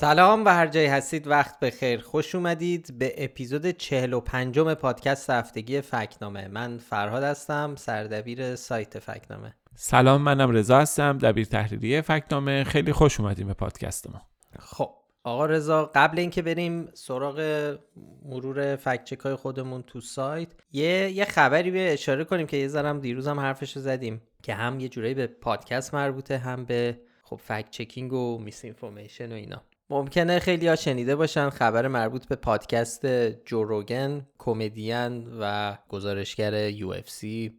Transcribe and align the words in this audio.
سلام 0.00 0.44
و 0.44 0.48
هر 0.48 0.66
جایی 0.66 0.86
هستید 0.86 1.26
وقت 1.26 1.60
بخیر. 1.60 2.00
خوش 2.00 2.34
اومدید 2.34 2.98
به 2.98 3.14
اپیزود 3.18 3.66
45 3.70 4.58
پادکست 4.60 5.30
هفتگی 5.30 5.80
فکنامه. 5.80 6.48
من 6.48 6.78
فرهاد 6.78 7.22
هستم 7.22 7.74
سردبیر 7.76 8.56
سایت 8.56 8.98
فکنامه. 8.98 9.54
سلام 9.74 10.22
منم 10.22 10.50
رضا 10.50 10.78
هستم 10.78 11.18
دبیر 11.18 11.46
تحریریه 11.46 12.00
فکنامه. 12.00 12.64
خیلی 12.64 12.92
خوش 12.92 13.20
اومدیم 13.20 13.46
به 13.46 13.54
پادکست 13.54 14.10
ما. 14.10 14.22
خب 14.58 14.90
آقا 15.24 15.46
رضا 15.46 15.90
قبل 15.94 16.18
اینکه 16.18 16.42
بریم 16.42 16.88
سراغ 16.94 17.76
مرور 18.24 18.76
فکچک 18.76 19.18
های 19.18 19.34
خودمون 19.34 19.82
تو 19.82 20.00
سایت 20.00 20.48
یه 20.72 21.10
یه 21.10 21.24
خبری 21.24 21.70
به 21.70 21.92
اشاره 21.92 22.24
کنیم 22.24 22.46
که 22.46 22.56
یه 22.56 22.68
ذرم 22.68 23.00
دیروز 23.00 23.28
هم 23.28 23.40
حرفش 23.40 23.76
رو 23.76 23.82
زدیم 23.82 24.22
که 24.42 24.54
هم 24.54 24.80
یه 24.80 24.88
جورایی 24.88 25.14
به 25.14 25.26
پادکست 25.26 25.94
مربوطه 25.94 26.38
هم 26.38 26.64
به 26.64 27.00
خب 27.22 27.36
فکت 27.36 27.70
چکینگ 27.70 28.12
و 28.12 28.38
میس 28.38 28.64
اینفورمیشن 28.64 29.32
و 29.32 29.34
اینا. 29.34 29.62
ممکنه 29.90 30.38
خیلی 30.38 30.68
ها 30.68 30.76
شنیده 30.76 31.16
باشن 31.16 31.50
خبر 31.50 31.88
مربوط 31.88 32.26
به 32.26 32.36
پادکست 32.36 33.06
جو 33.44 33.71
روگن 33.71 34.26
کمدین 34.38 35.28
و 35.40 35.76
گزارشگر 35.88 36.70
UFC 36.70 37.58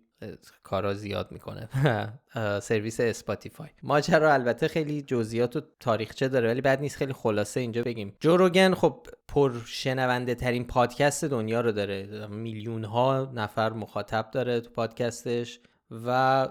کارا 0.63 0.93
زیاد 0.93 1.31
می‌کنه. 1.31 1.69
سرویس 2.61 2.99
اسپاتیفای. 2.99 3.67
ماجرا 3.83 4.33
البته 4.33 4.67
خیلی 4.67 5.01
جزئیات 5.01 5.55
و 5.55 5.61
تاریخچه 5.79 6.27
داره 6.27 6.49
ولی 6.49 6.61
بد 6.61 6.81
نیست 6.81 6.97
خیلی 6.97 7.13
خلاصه 7.13 7.59
اینجا 7.59 7.83
بگیم. 7.83 8.15
جو 8.19 8.37
روگن 8.37 8.73
خب 8.73 9.07
پر 9.27 9.53
شنونده 9.65 10.35
ترین 10.35 10.67
پادکست 10.67 11.25
دنیا 11.25 11.61
رو 11.61 11.71
داره. 11.71 12.27
میلیون 12.27 12.83
ها 12.83 13.31
نفر 13.33 13.73
مخاطب 13.73 14.31
داره 14.31 14.59
تو 14.59 14.69
پادکستش. 14.69 15.59
و 15.91 16.47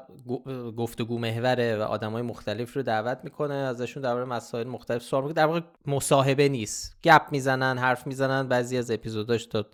گفتگو 0.77 1.19
محوره 1.19 1.77
و 1.77 1.83
آدم 1.83 2.13
های 2.13 2.23
مختلف 2.23 2.77
رو 2.77 2.83
دعوت 2.83 3.19
می‌کنه 3.25 3.55
ازشون 3.55 4.03
درباره 4.03 4.25
مسائل 4.25 4.67
مختلف 4.67 5.03
سوال 5.03 5.23
می‌کنه. 5.23 5.35
در 5.35 5.47
واقع 5.47 5.61
مصاحبه 5.87 6.49
نیست. 6.49 6.97
گپ 7.05 7.23
می‌زنن 7.31 7.79
حرف 7.79 8.07
می‌زنن. 8.07 8.49
بعضی 8.49 8.79
از 8.79 8.91
اپیزوداش 8.91 9.47
تا 9.47 9.67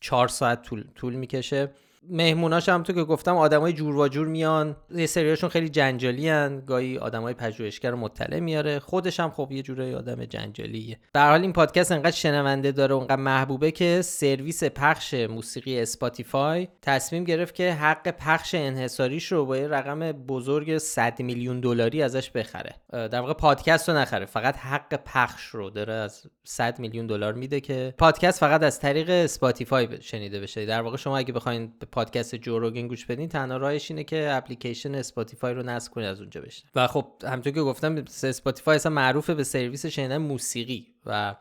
چهار 0.00 0.28
ساعت 0.28 0.62
طول, 0.62 0.84
طول 0.94 1.14
می‌کشه. 1.14 1.70
مهموناش 2.10 2.68
هم 2.68 2.82
تو 2.82 2.92
که 2.92 3.04
گفتم 3.04 3.36
آدمای 3.36 3.72
جورواجور 3.72 4.26
میان 4.26 4.76
یه 4.94 5.06
سریاشون 5.06 5.50
خیلی 5.50 5.68
جنجالی 5.68 6.28
هن. 6.28 6.62
گاهی 6.66 6.98
آدمای 6.98 7.34
پژوهشگر 7.34 7.94
مطلع 7.94 8.40
میاره. 8.40 8.78
خودش 8.78 9.20
هم 9.20 9.30
خب 9.30 9.48
یه 9.52 9.62
جوره 9.62 9.96
آدم 9.96 10.24
جنجالیه. 10.24 10.98
در 11.14 11.22
هر 11.22 11.30
حال 11.30 11.40
این 11.40 11.52
پادکست 11.52 11.92
انقدر 11.92 12.10
شنونده 12.16 12.72
داره 12.72 12.96
انقدر 12.96 13.16
محبوبه 13.16 13.70
که 13.70 14.02
سرویس 14.02 14.64
پخش 14.64 15.14
موسیقی 15.14 15.80
اسپاتیفای 15.80 16.68
تصمیم 16.82 17.24
گرفت 17.24 17.54
که 17.54 17.72
حق 17.72 18.08
پخش 18.08 18.54
انحصاریش 18.54 19.32
رو 19.32 19.46
با 19.46 19.56
یه 19.56 19.68
رقم 19.68 20.12
بزرگ 20.12 20.78
100 20.78 21.20
میلیون 21.20 21.60
دلاری 21.60 22.02
ازش 22.02 22.30
بخره. 22.30 22.74
در 22.92 23.20
واقع 23.20 23.32
پادکست 23.32 23.88
رو 23.88 23.96
نخره. 23.96 24.26
فقط 24.26 24.56
حق 24.56 24.94
پخش 25.04 25.46
رو 25.46 25.70
داره 25.70 25.92
از 25.92 26.22
100 26.44 26.78
میلیون 26.78 27.06
دلار 27.06 27.32
میده 27.32 27.60
که 27.60 27.94
پادکست 27.98 28.40
فقط 28.40 28.62
از 28.62 28.80
طریق 28.80 29.10
اسپاتیفای 29.10 29.88
شنیده 30.00 30.40
بشه. 30.40 30.66
در 30.66 30.82
واقع 30.82 30.96
شما 30.96 31.18
اگه 31.18 31.32
بخواید 31.32 31.78
پادکست 31.94 32.34
جو 32.34 32.58
روگن 32.58 32.88
گوش 32.88 33.06
بدین 33.06 33.28
تنها 33.28 33.56
راهش 33.56 33.90
اینه 33.90 34.04
که 34.04 34.28
اپلیکیشن 34.32 34.94
اسپاتیفای 34.94 35.54
رو 35.54 35.62
نصب 35.62 35.92
کنید 35.92 36.06
از 36.06 36.20
اونجا 36.20 36.40
بشنوید. 36.40 36.72
و 36.74 36.86
خب 36.86 37.06
همونطور 37.22 37.52
که 37.52 37.62
گفتم 37.62 38.04
اسپاتیفای 38.22 38.76
اصلا 38.76 38.92
معروفه 38.92 39.34
به 39.34 39.44
سرویس 39.44 39.86
شنیدن 39.86 40.16
موسیقی 40.16 40.86
و 41.06 41.34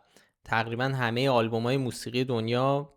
تقریبا 0.45 0.83
همه 0.83 1.29
آلبوم 1.29 1.63
های 1.63 1.77
موسیقی 1.77 2.23
دنیا 2.23 2.93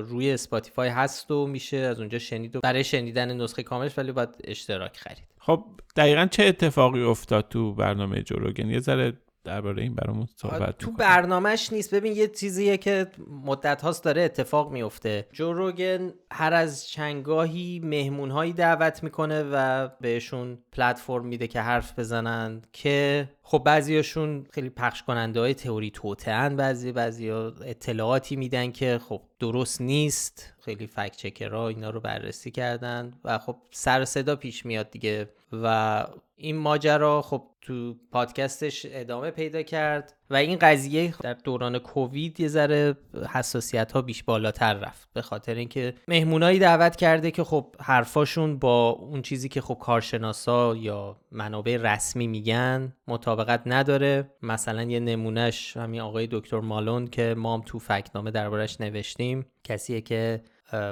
روی 0.00 0.32
اسپاتیفای 0.32 0.88
هست 0.88 1.30
و 1.30 1.46
میشه 1.46 1.76
از 1.76 2.00
اونجا 2.00 2.18
شنید 2.18 2.56
و 2.56 2.60
برای 2.60 2.84
شنیدن 2.84 3.36
نسخه 3.36 3.62
کاملش 3.62 3.98
ولی 3.98 4.12
باید 4.12 4.28
اشتراک 4.44 4.96
خرید. 4.96 5.24
خب 5.38 5.64
دقیقا 5.96 6.26
چه 6.26 6.44
اتفاقی 6.44 7.02
افتاد 7.02 7.48
تو 7.48 7.74
برنامه 7.74 8.22
جو 8.22 8.38
روگن 8.38 8.70
یه 8.70 8.80
ذره 8.80 9.12
درباره 9.48 9.82
این 9.82 9.94
برامون 9.94 10.26
صحبت 10.36 10.60
کن 10.60 10.78
تو 10.78 10.90
برنامهش 10.92 11.72
نیست. 11.72 11.94
ببین 11.94 12.12
یه 12.16 12.28
چیزیه 12.28 12.76
که 12.76 13.06
مدت 13.44 13.82
هاست 13.82 14.04
داره 14.04 14.22
اتفاق 14.22 14.72
میفته 14.72 15.26
جو 15.32 15.52
روگن 15.52 16.12
هر 16.30 16.54
از 16.54 16.88
چندگاهی 16.88 17.80
مهمون 17.84 18.30
هایی 18.30 18.52
دعوت 18.52 19.02
می‌کنه 19.02 19.42
و 19.52 19.88
بهشون 20.00 20.58
پلتفرم 20.72 21.26
میده 21.26 21.46
که 21.46 21.60
حرف 21.60 21.98
بزنن 21.98 22.62
که 22.72 23.28
خب 23.42 23.62
بعضیاشون 23.64 24.46
خیلی 24.52 24.70
پخش 24.70 25.02
کننده 25.02 25.40
های 25.40 25.54
تئوری 25.54 25.90
توطئه‌ن 25.90 26.56
بعضی 26.56 26.92
بعضی 26.92 27.30
اطلاعاتی 27.30 28.36
میدن 28.36 28.72
که 28.72 29.00
خب 29.08 29.22
درست 29.38 29.80
نیست. 29.80 30.54
خیلی 30.60 30.86
فکت 30.86 31.16
چکرها 31.16 31.68
اینا 31.68 31.90
رو 31.90 32.00
بررسی 32.00 32.50
کردن 32.50 33.12
و 33.24 33.38
خب 33.38 33.56
سر 33.70 34.04
صدا 34.04 34.36
پیش 34.36 34.66
میاد 34.66 34.90
دیگه. 34.90 35.28
و 35.52 36.06
این 36.36 36.56
ماجرا 36.56 37.22
خب 37.22 37.46
تو 37.68 37.94
پادکستش 38.12 38.86
ادامه 38.90 39.30
پیدا 39.30 39.62
کرد 39.62 40.14
و 40.30 40.36
این 40.36 40.58
قضیه 40.58 41.14
در 41.20 41.34
دوران 41.34 41.78
کووید 41.78 42.40
یه 42.40 42.48
ذره 42.48 42.96
حساسیت 43.32 43.92
ها 43.92 44.02
بیش 44.02 44.22
بالاتر 44.22 44.74
رفت 44.74 45.08
به 45.12 45.22
خاطر 45.22 45.54
اینکه 45.54 45.94
مهمونایی 46.08 46.58
دعوت 46.58 46.96
کرده 46.96 47.30
که 47.30 47.44
خب 47.44 47.74
حرفاشون 47.80 48.58
با 48.58 48.90
اون 48.90 49.22
چیزی 49.22 49.48
که 49.48 49.60
خب 49.60 49.78
کارشناسا 49.80 50.76
یا 50.76 51.16
منابع 51.32 51.76
رسمی 51.76 52.26
میگن 52.26 52.92
مطابقت 53.08 53.62
نداره. 53.66 54.30
مثلا 54.42 54.82
یه 54.82 55.00
نمونهش 55.00 55.76
همین 55.76 56.00
آقای 56.00 56.28
دکتر 56.30 56.60
مالون 56.60 57.06
که 57.06 57.34
ما 57.38 57.54
هم 57.54 57.62
تو 57.66 57.78
فکنامه 57.78 58.30
دربارش 58.30 58.80
نوشتیم 58.80 59.46
کسیه 59.64 60.00
که 60.00 60.42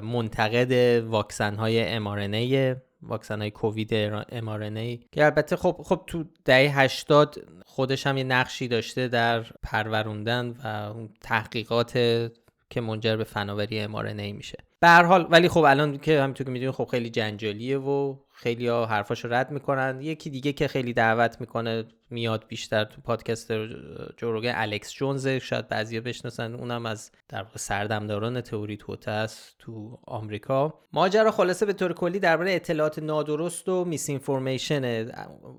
منتقد 0.02 0.72
واکسن 1.04 1.54
های 1.54 1.98
mRNA 1.98 2.76
واکسن 3.02 3.40
های 3.40 3.50
کووید 3.50 3.94
ای. 3.94 5.00
که 5.12 5.24
البته 5.24 5.56
خب 5.56 5.80
خب 5.84 6.02
تو 6.06 6.24
دهه 6.44 6.80
80 6.80 7.36
خودش 7.66 8.06
هم 8.06 8.16
یه 8.16 8.24
نقشی 8.24 8.68
داشته 8.68 9.08
در 9.08 9.42
پروروندن 9.62 10.48
و 10.48 10.94
تحقیقات 11.20 11.92
که 12.70 12.80
منجر 12.80 13.16
به 13.16 13.24
فناوری 13.24 13.80
ای 13.80 14.32
میشه. 14.32 14.58
به 14.80 14.88
هر 14.88 15.02
حال 15.02 15.26
ولی 15.30 15.48
خب 15.48 15.60
الان 15.60 15.98
که 15.98 16.22
همینطور 16.22 16.44
که 16.44 16.50
می‌دونید 16.50 16.74
خب 16.74 16.84
خیلی 16.84 17.10
جنجالیه 17.10 17.78
و 17.78 18.16
خیلی 18.38 18.68
ها 18.68 18.86
حرفاشو 18.86 19.28
رد 19.28 19.50
می‌کنن. 19.50 20.00
یکی 20.00 20.30
دیگه 20.30 20.52
که 20.52 20.68
خیلی 20.68 20.92
دعوت 20.92 21.40
می‌کنه 21.40 21.84
میاد 22.10 22.44
بیشتر 22.48 22.84
تو 22.84 23.00
پادکست 23.00 23.52
جوروگن 24.16 24.52
الکس 24.54 24.92
جونز 24.92 25.28
شاید 25.28 25.68
بعضیا 25.68 26.00
بشناسن. 26.00 26.54
اونم 26.54 26.86
از 26.86 27.10
در 27.28 27.42
واقع 27.42 27.56
سردمداران 27.58 28.40
تئوری 28.40 28.76
توته 28.76 29.10
است 29.10 29.54
تو 29.58 29.98
آمریکا. 30.06 30.74
ماجرا 30.92 31.30
خلاصه 31.30 31.66
به 31.66 31.72
طور 31.72 31.92
کلی 31.92 32.18
درباره 32.18 32.54
اطلاعات 32.54 32.98
نادرست 32.98 33.68
و 33.68 33.84
میس 33.84 34.10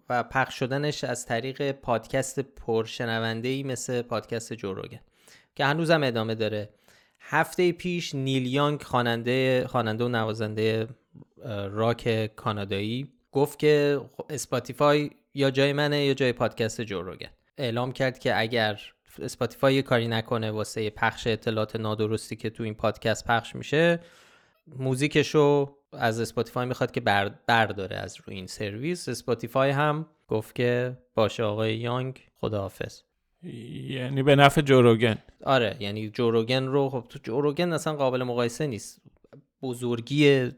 و 0.09 0.23
پخش 0.23 0.59
شدنش 0.59 1.03
از 1.03 1.25
طریق 1.25 1.71
پادکست 1.71 2.39
پرشنونده 2.39 3.47
ای 3.47 3.63
مثل 3.63 4.01
پادکست 4.01 4.53
جو 4.53 4.68
روگن 4.68 4.99
که 5.55 5.65
هنوزم 5.65 6.03
ادامه 6.03 6.35
داره. 6.35 6.69
هفته 7.19 7.71
پیش 7.71 8.15
نیل 8.15 8.47
یانگ 8.47 8.81
خواننده 8.81 9.67
خواننده 9.67 10.05
و 10.05 10.07
نوازنده 10.07 10.87
راک 11.71 12.35
کانادایی 12.35 13.11
گفت 13.31 13.59
که 13.59 14.01
اسپاتیفای 14.29 15.09
یا 15.33 15.51
جای 15.51 15.73
منه 15.73 16.05
یا 16.05 16.13
جای 16.13 16.33
پادکست 16.33 16.81
جو 16.81 17.15
اعلام 17.57 17.91
کرد 17.91 18.19
که 18.19 18.39
اگر 18.39 18.79
اسپاتیفای 19.19 19.75
یه 19.75 19.81
کاری 19.81 20.07
نکنه 20.07 20.51
واسه 20.51 20.89
پخش 20.89 21.27
اطلاعات 21.27 21.75
نادرستی 21.75 22.35
که 22.35 22.49
تو 22.49 22.63
این 22.63 22.73
پادکست 22.73 23.25
پخش 23.25 23.55
میشه 23.55 23.99
موزیکشو 24.67 25.75
از 25.91 26.19
اسپاتیفای 26.19 26.65
می‌خواد 26.65 26.91
که 26.91 27.01
برداره 27.47 27.95
از 27.95 28.17
روی 28.25 28.35
این 28.35 28.47
سرویس. 28.47 29.09
اسپاتیفای 29.09 29.69
هم 29.69 30.05
گفت 30.27 30.55
که 30.55 30.97
باشه 31.15 31.43
آقای 31.43 31.77
یانگ 31.77 32.21
خداحافظ. 32.35 33.01
یعنی 33.89 34.23
به 34.23 34.35
نفع 34.35 34.61
جو 34.61 34.80
روگن 34.80 35.17
آره 35.43 35.77
یعنی 35.79 36.09
جو 36.09 36.27
روگن 36.27 36.63
رو 36.63 36.89
خب 36.89 37.05
تو 37.09 37.19
جو 37.23 37.40
روگن 37.40 37.73
اصلا 37.73 37.95
قابل 37.95 38.23
مقایسه 38.23 38.67
نیست. 38.67 39.01
بزرگی 39.61 40.51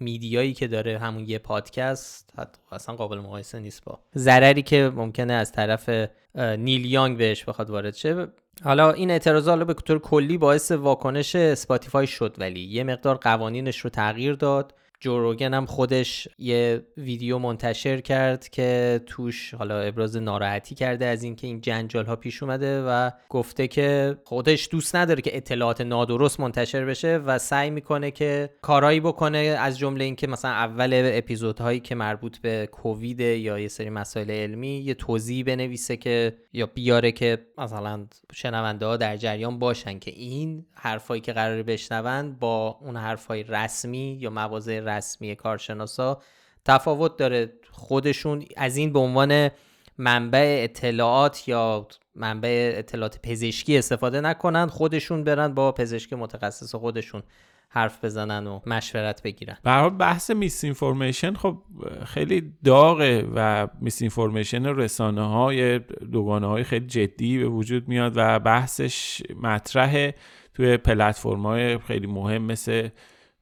media 0.00 0.37
یی 0.37 0.52
که 0.52 0.66
داره 0.66 0.98
همون 0.98 1.24
یه 1.28 1.38
پادکست 1.38 2.32
اصلا 2.72 2.94
قابل 2.96 3.18
مقایسه 3.18 3.58
نیست 3.58 3.84
با. 3.84 3.98
ضرری 4.16 4.62
که 4.62 4.92
ممکنه 4.94 5.32
از 5.32 5.52
طرف 5.52 6.08
نیل 6.36 6.84
یانگ 6.84 7.18
بهش 7.18 7.44
بخواد 7.44 7.70
وارد 7.70 7.94
شه. 7.94 8.26
حالا 8.64 8.92
این 8.92 9.10
اعتراض 9.10 9.48
به 9.48 9.74
طور 9.74 9.98
کلی 9.98 10.38
باعث 10.38 10.72
واکنش 10.72 11.36
اسپاتیفای 11.36 12.06
شد 12.06 12.36
ولی 12.38 12.60
یه 12.60 12.84
مقدار 12.84 13.16
قوانینش 13.16 13.78
رو 13.78 13.90
تغییر 13.90 14.34
داد. 14.34 14.74
جوروگن 15.02 15.54
هم 15.54 15.66
خودش 15.66 16.28
یه 16.38 16.86
ویدیو 16.96 17.38
منتشر 17.38 18.00
کرد 18.00 18.48
که 18.48 19.00
توش 19.06 19.54
حالا 19.54 19.80
ابراز 19.80 20.16
ناراحتی 20.16 20.74
کرده 20.74 21.06
از 21.06 21.22
اینکه 21.22 21.46
این 21.46 21.60
جنجال 21.60 22.06
ها 22.06 22.16
پیش 22.16 22.42
اومده 22.42 22.82
و 22.82 23.10
گفته 23.28 23.68
که 23.68 24.16
خودش 24.24 24.68
دوست 24.70 24.96
نداره 24.96 25.22
که 25.22 25.36
اطلاعات 25.36 25.80
نادرست 25.80 26.40
منتشر 26.40 26.84
بشه 26.84 27.16
و 27.16 27.38
سعی 27.38 27.70
می‌کنه 27.70 28.10
که 28.10 28.50
کارایی 28.62 29.00
بکنه 29.00 29.38
از 29.38 29.78
جمله 29.78 30.04
اینکه 30.04 30.26
مثلا 30.26 30.50
اول 30.50 31.10
اپیزودهایی 31.14 31.80
که 31.80 31.94
مربوط 31.94 32.38
به 32.38 32.68
کووید 32.72 33.20
یا 33.20 33.58
یه 33.58 33.68
سری 33.68 33.90
مسائل 33.90 34.30
علمی 34.30 34.78
یه 34.78 34.94
توضیح 34.94 35.44
بنویسه 35.44 35.96
که 35.96 36.36
یا 36.52 36.66
بیاره 36.66 37.12
که 37.12 37.38
مثلا 37.58 38.06
شنونده 38.32 38.86
ها 38.86 38.96
در 38.96 39.16
جریان 39.16 39.58
باشن 39.58 39.98
که 39.98 40.10
این 40.10 40.66
حرفایی 40.74 41.20
که 41.20 41.32
قرار 41.32 41.62
بشنون 41.62 42.32
با 42.32 42.78
اون 42.80 42.96
حرفای 42.96 43.42
رسمی 43.42 44.18
یا 44.20 44.30
مواضع 44.30 44.80
رسمی 44.96 45.36
کارشناسا 45.36 46.22
تفاوت 46.64 47.16
داره. 47.16 47.52
خودشون 47.70 48.44
از 48.56 48.76
این 48.76 48.92
به 48.92 48.98
عنوان 48.98 49.50
منبع 49.98 50.60
اطلاعات 50.64 51.48
یا 51.48 51.86
منبع 52.14 52.72
اطلاعات 52.76 53.20
پزشکی 53.22 53.78
استفاده 53.78 54.20
نکنن 54.20 54.66
خودشون 54.66 55.24
برن 55.24 55.54
با 55.54 55.72
پزشک 55.72 56.12
متخصص 56.12 56.74
خودشون 56.74 57.22
حرف 57.68 58.04
بزنن 58.04 58.46
و 58.46 58.60
مشورت 58.66 59.22
بگیرن. 59.22 59.56
به 59.64 59.90
بحث 59.90 60.30
میس 60.30 60.64
اینفورمیشن 60.64 61.34
خب 61.34 61.58
خیلی 62.06 62.52
داغه 62.64 63.28
و 63.34 63.68
میس 63.80 64.02
اینفورمیشن 64.02 64.66
رسانه 64.66 65.28
های 65.28 65.78
دوگانه 66.12 66.46
های 66.46 66.64
خیلی 66.64 66.86
جدی 66.86 67.38
به 67.38 67.48
وجود 67.48 67.88
میاد 67.88 68.12
و 68.16 68.38
بحثش 68.38 69.22
مطرحه 69.42 70.14
توی 70.54 70.76
پلتفرم 70.76 71.46
های 71.46 71.78
خیلی 71.78 72.06
مهم 72.06 72.42
مثل 72.42 72.88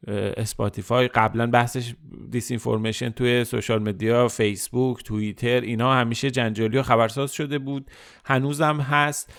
اسپاتیفای 0.07 1.09
قبلا 1.09 1.47
بحثش 1.47 1.95
disinformation 2.31 3.11
توی 3.11 3.45
social 3.45 3.83
media 3.83 4.29
فیسبوک 4.29 5.05
توییتر 5.05 5.61
اینا 5.61 5.95
همیشه 5.95 6.31
جنجالی 6.31 6.79
و 6.79 6.83
خبرساز 6.83 7.33
شده 7.33 7.59
بود. 7.59 7.91
هنوزم 8.25 8.81
هست. 8.81 9.33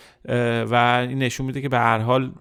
و 0.69 1.05
این 1.09 1.19
نشون 1.19 1.45
میده 1.45 1.61
که 1.61 1.69
به 1.69 1.77
هر 1.77 1.99
حال 1.99 2.33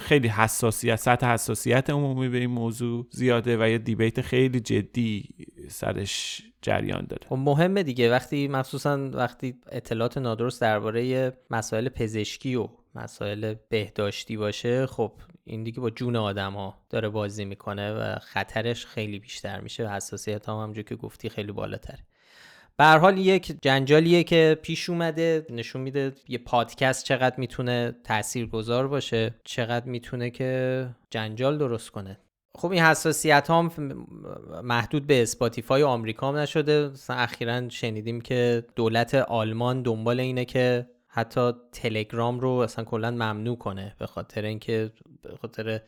خیلی 0.00 0.28
حساسیت 0.28 0.96
سطح 0.96 1.26
حساسیت 1.26 1.90
عمومی 1.90 2.28
به 2.28 2.38
این 2.38 2.50
موضوع 2.50 3.06
زیاده 3.10 3.56
و 3.60 3.68
یه 3.68 3.78
debate 3.78 4.20
خیلی 4.20 4.60
جدی 4.60 5.28
سرش 5.68 6.42
جریان 6.62 7.06
داره. 7.08 7.22
خب 7.28 7.36
مهمه 7.36 7.82
دیگه. 7.82 8.10
وقتی 8.10 8.48
مخصوصا 8.48 9.10
وقتی 9.10 9.54
اطلاعات 9.72 10.18
نادرست 10.18 10.60
درباره 10.60 11.32
مسائل 11.50 11.88
پزشکی 11.88 12.54
و 12.54 12.68
مسائل 12.94 13.54
بهداشتی 13.68 14.36
باشه 14.36 14.86
خب 14.86 15.12
این 15.44 15.64
دیگه 15.64 15.80
با 15.80 15.90
جون 15.90 16.16
آدم 16.16 16.52
ها 16.52 16.78
داره 16.90 17.08
بازی 17.08 17.44
می‌کنه 17.44 17.92
و 17.92 18.18
خطرش 18.18 18.86
خیلی 18.86 19.18
بیشتر 19.18 19.60
میشه 19.60 19.86
و 19.86 19.88
حساسیت 19.88 20.48
هم 20.48 20.54
همونجور 20.54 20.84
که 20.84 20.96
گفتی 20.96 21.28
خیلی 21.28 21.52
بالاتره. 21.52 21.98
به 22.76 22.84
حال 22.84 23.18
یک 23.18 23.56
جنجالیه 23.62 24.24
که 24.24 24.58
پیش 24.62 24.90
اومده 24.90 25.46
نشون 25.50 25.82
میده 25.82 26.12
یه 26.28 26.38
پادکست 26.38 27.04
چقدر 27.04 27.34
می‌تونه 27.38 27.94
تأثیر 28.04 28.46
گذار 28.46 28.88
باشه 28.88 29.34
چقدر 29.44 29.86
می‌تونه 29.86 30.30
که 30.30 30.88
جنجال 31.10 31.58
درست 31.58 31.90
کنه. 31.90 32.18
خب 32.54 32.70
این 32.70 32.82
حساسیت 32.82 33.50
هم 33.50 33.70
محدود 34.64 35.06
به 35.06 35.22
اسپاتیفای 35.22 35.82
آمریکا 35.82 36.28
هم 36.28 36.36
نشده. 36.36 36.88
مثلا 36.88 37.16
اخیرا 37.16 37.68
شنیدیم 37.68 38.20
که 38.20 38.64
دولت 38.76 39.14
آلمان 39.14 39.82
دنبال 39.82 40.20
اینه 40.20 40.44
که 40.44 40.86
حتی 41.14 41.52
تلگرام 41.72 42.40
رو 42.40 42.50
اصلا 42.50 42.84
کلا 42.84 43.10
ممنوع 43.10 43.56
کنه 43.56 43.94
به 43.98 44.06
خاطر 44.06 44.44
اینکه 44.44 44.92
به 45.22 45.36
خاطر 45.36 45.80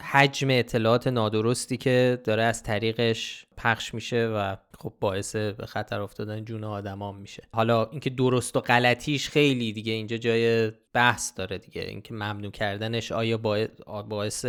حجم 0.00 0.48
اطلاعات 0.50 1.06
نادرستی 1.06 1.76
که 1.76 2.20
داره 2.24 2.42
از 2.42 2.62
طریقش 2.62 3.46
پخش 3.56 3.94
میشه 3.94 4.26
و 4.26 4.56
خب 4.78 4.92
باعث 5.00 5.36
به 5.36 5.66
خطر 5.66 6.00
افتادن 6.00 6.44
جون 6.44 6.64
آدمام 6.64 7.18
میشه. 7.18 7.42
حالا 7.52 7.84
اینکه 7.84 8.10
درست 8.10 8.56
و 8.56 8.60
غلطیش 8.60 9.28
خیلی 9.28 9.72
دیگه 9.72 9.92
اینجا 9.92 10.16
جای 10.16 10.72
بحث 10.92 11.32
داره 11.36 11.58
دیگه. 11.58 11.82
اینکه 11.82 12.14
ممنوع 12.14 12.50
کردنش 12.50 13.12
آیا 13.12 13.38
باعث 14.08 14.46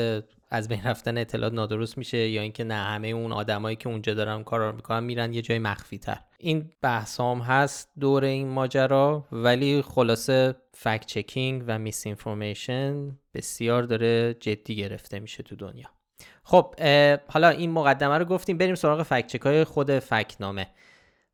از 0.51 0.67
بین 0.67 0.83
رفتن 0.83 1.17
اطلاعات 1.17 1.53
نادرست 1.53 1.97
میشه 1.97 2.17
یا 2.17 2.41
اینکه 2.41 2.63
نه 2.63 2.73
همه 2.73 3.07
اون 3.07 3.31
آدمایی 3.31 3.75
که 3.75 3.89
اونجا 3.89 4.13
دارن 4.13 4.43
کار 4.43 4.71
می‌کنن 4.71 5.03
میرن 5.03 5.33
یه 5.33 5.41
جای 5.41 5.59
مخفی 5.59 5.97
تر 5.97 6.19
این 6.37 6.71
بحث 6.81 7.19
هم 7.19 7.37
هست 7.37 7.89
دور 7.99 8.23
این 8.23 8.47
ماجرا 8.47 9.25
ولی 9.31 9.81
خلاصه 9.81 10.55
فکت 10.73 11.05
چکینگ 11.05 11.63
و 11.67 11.79
میس 11.79 12.05
اینفورمیشن 12.05 13.17
بسیار 13.33 13.83
داره 13.83 14.33
جدی 14.33 14.75
گرفته 14.75 15.19
میشه 15.19 15.43
تو 15.43 15.55
دنیا. 15.55 15.87
خب 16.43 16.75
حالا 17.27 17.49
این 17.49 17.71
مقدمه 17.71 18.17
رو 18.17 18.25
گفتیم 18.25 18.57
بریم 18.57 18.75
سراغ 18.75 19.03
فکت 19.03 19.45
های 19.45 19.63
خود 19.63 19.99
فکت 19.99 20.41
نامه 20.41 20.67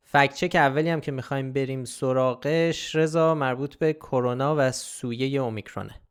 فکت 0.04 0.34
چک 0.34 0.56
اولی 0.56 0.88
هم 0.88 1.00
که 1.00 1.12
می‌خوایم 1.12 1.52
بریم 1.52 1.84
سراغش 1.84 2.96
رضا 2.96 3.34
مربوط 3.34 3.76
به 3.76 3.92
کرونا 3.92 4.54
و 4.58 4.72
سویه 4.72 5.40
اومیکرونه. 5.40 6.05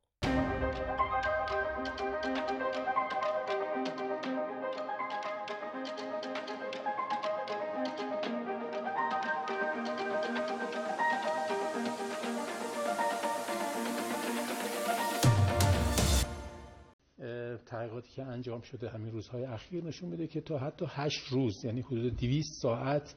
شده 18.66 18.90
همین 18.90 19.12
روزهای 19.12 19.44
اخیر 19.44 19.84
نشون 19.84 20.10
میده 20.10 20.28
که 20.28 20.42
تا 20.42 20.58
حتی 20.58 20.86
8 20.90 21.28
روز 21.28 21.66
یعنی 21.66 21.82
حدود 21.82 22.18
200 22.18 22.62
ساعت 22.62 23.16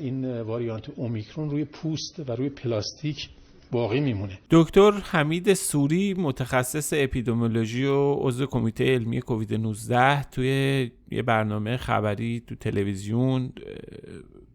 این 0.00 0.40
واریانت 0.40 0.90
اومیکرون 0.96 1.50
روی 1.50 1.64
پوست 1.64 2.30
و 2.30 2.32
روی 2.32 2.48
پلاستیک 2.48 3.28
باقی 3.72 4.00
میمونه. 4.00 4.38
دکتر 4.50 4.90
حمید 4.90 5.54
سوری 5.54 6.14
متخصص 6.14 6.92
اپیدمیولوژی 6.96 7.84
و 7.84 8.14
عضو 8.14 8.46
کمیته 8.46 8.84
علمی 8.84 9.20
کووید 9.20 9.54
19 9.54 10.22
توی 10.22 10.90
یه 11.10 11.22
برنامه 11.22 11.76
خبری 11.76 12.42
تو 12.46 12.54
تلویزیون 12.54 13.52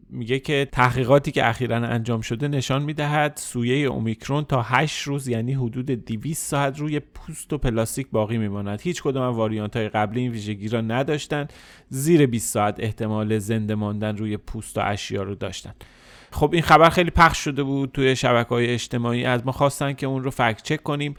میگه 0.10 0.40
که 0.40 0.68
تحقیقاتی 0.72 1.32
که 1.32 1.50
اخیرا 1.50 1.76
انجام 1.76 2.22
شده 2.22 2.48
نشان 2.48 2.84
می‌دهد 2.84 3.34
سویه 3.36 3.88
اومیکرون 3.88 4.44
تا 4.46 4.62
8 4.62 5.02
روز 5.02 5.28
یعنی 5.28 5.54
حدود 5.54 5.86
200 5.86 6.48
ساعت 6.48 6.80
روی 6.80 7.00
پوست 7.00 7.54
و 7.54 7.58
پلاستیک 7.58 8.08
باقی 8.12 8.38
میماند. 8.38 8.82
هیچ 8.82 9.04
کدوم 9.04 9.22
از 9.22 9.36
واریانت 9.36 9.76
های 9.76 9.90
قبلی 9.90 10.20
این 10.20 10.32
ویژگی 10.32 10.68
را 10.68 10.82
نداشتند. 10.82 11.54
زیر 11.90 12.26
20 12.26 12.54
ساعت 12.54 12.76
احتمال 12.80 13.40
زنده 13.40 13.76
ماندن 13.76 14.18
روی 14.18 14.38
پوست 14.38 14.78
و 14.78 14.82
اشیا 14.84 15.24
رو 15.24 15.36
داشتند. 15.36 15.84
خب 16.32 16.50
این 16.54 16.62
خبر 16.62 16.90
خیلی 16.90 17.10
پخش 17.10 17.38
شده 17.38 17.64
بود 17.64 17.92
توی 17.92 18.16
شبکه 18.16 18.50
های 18.50 18.70
اجتماعی. 18.70 19.26
از 19.26 19.46
ما 19.46 19.52
خواستن 19.52 19.94
که 19.94 20.08
اون 20.08 20.24
رو 20.24 20.32
فکت 20.32 20.64
چک 20.64 20.84
کنیم. 20.84 21.16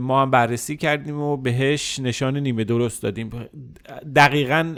ما 0.00 0.22
هم 0.22 0.30
بررسی 0.30 0.76
کردیم 0.76 1.20
و 1.20 1.36
بهش 1.36 1.98
نشان 1.98 2.36
نیمه 2.36 2.64
درست 2.64 3.02
دادیم. 3.02 3.30
دقیقا 4.16 4.74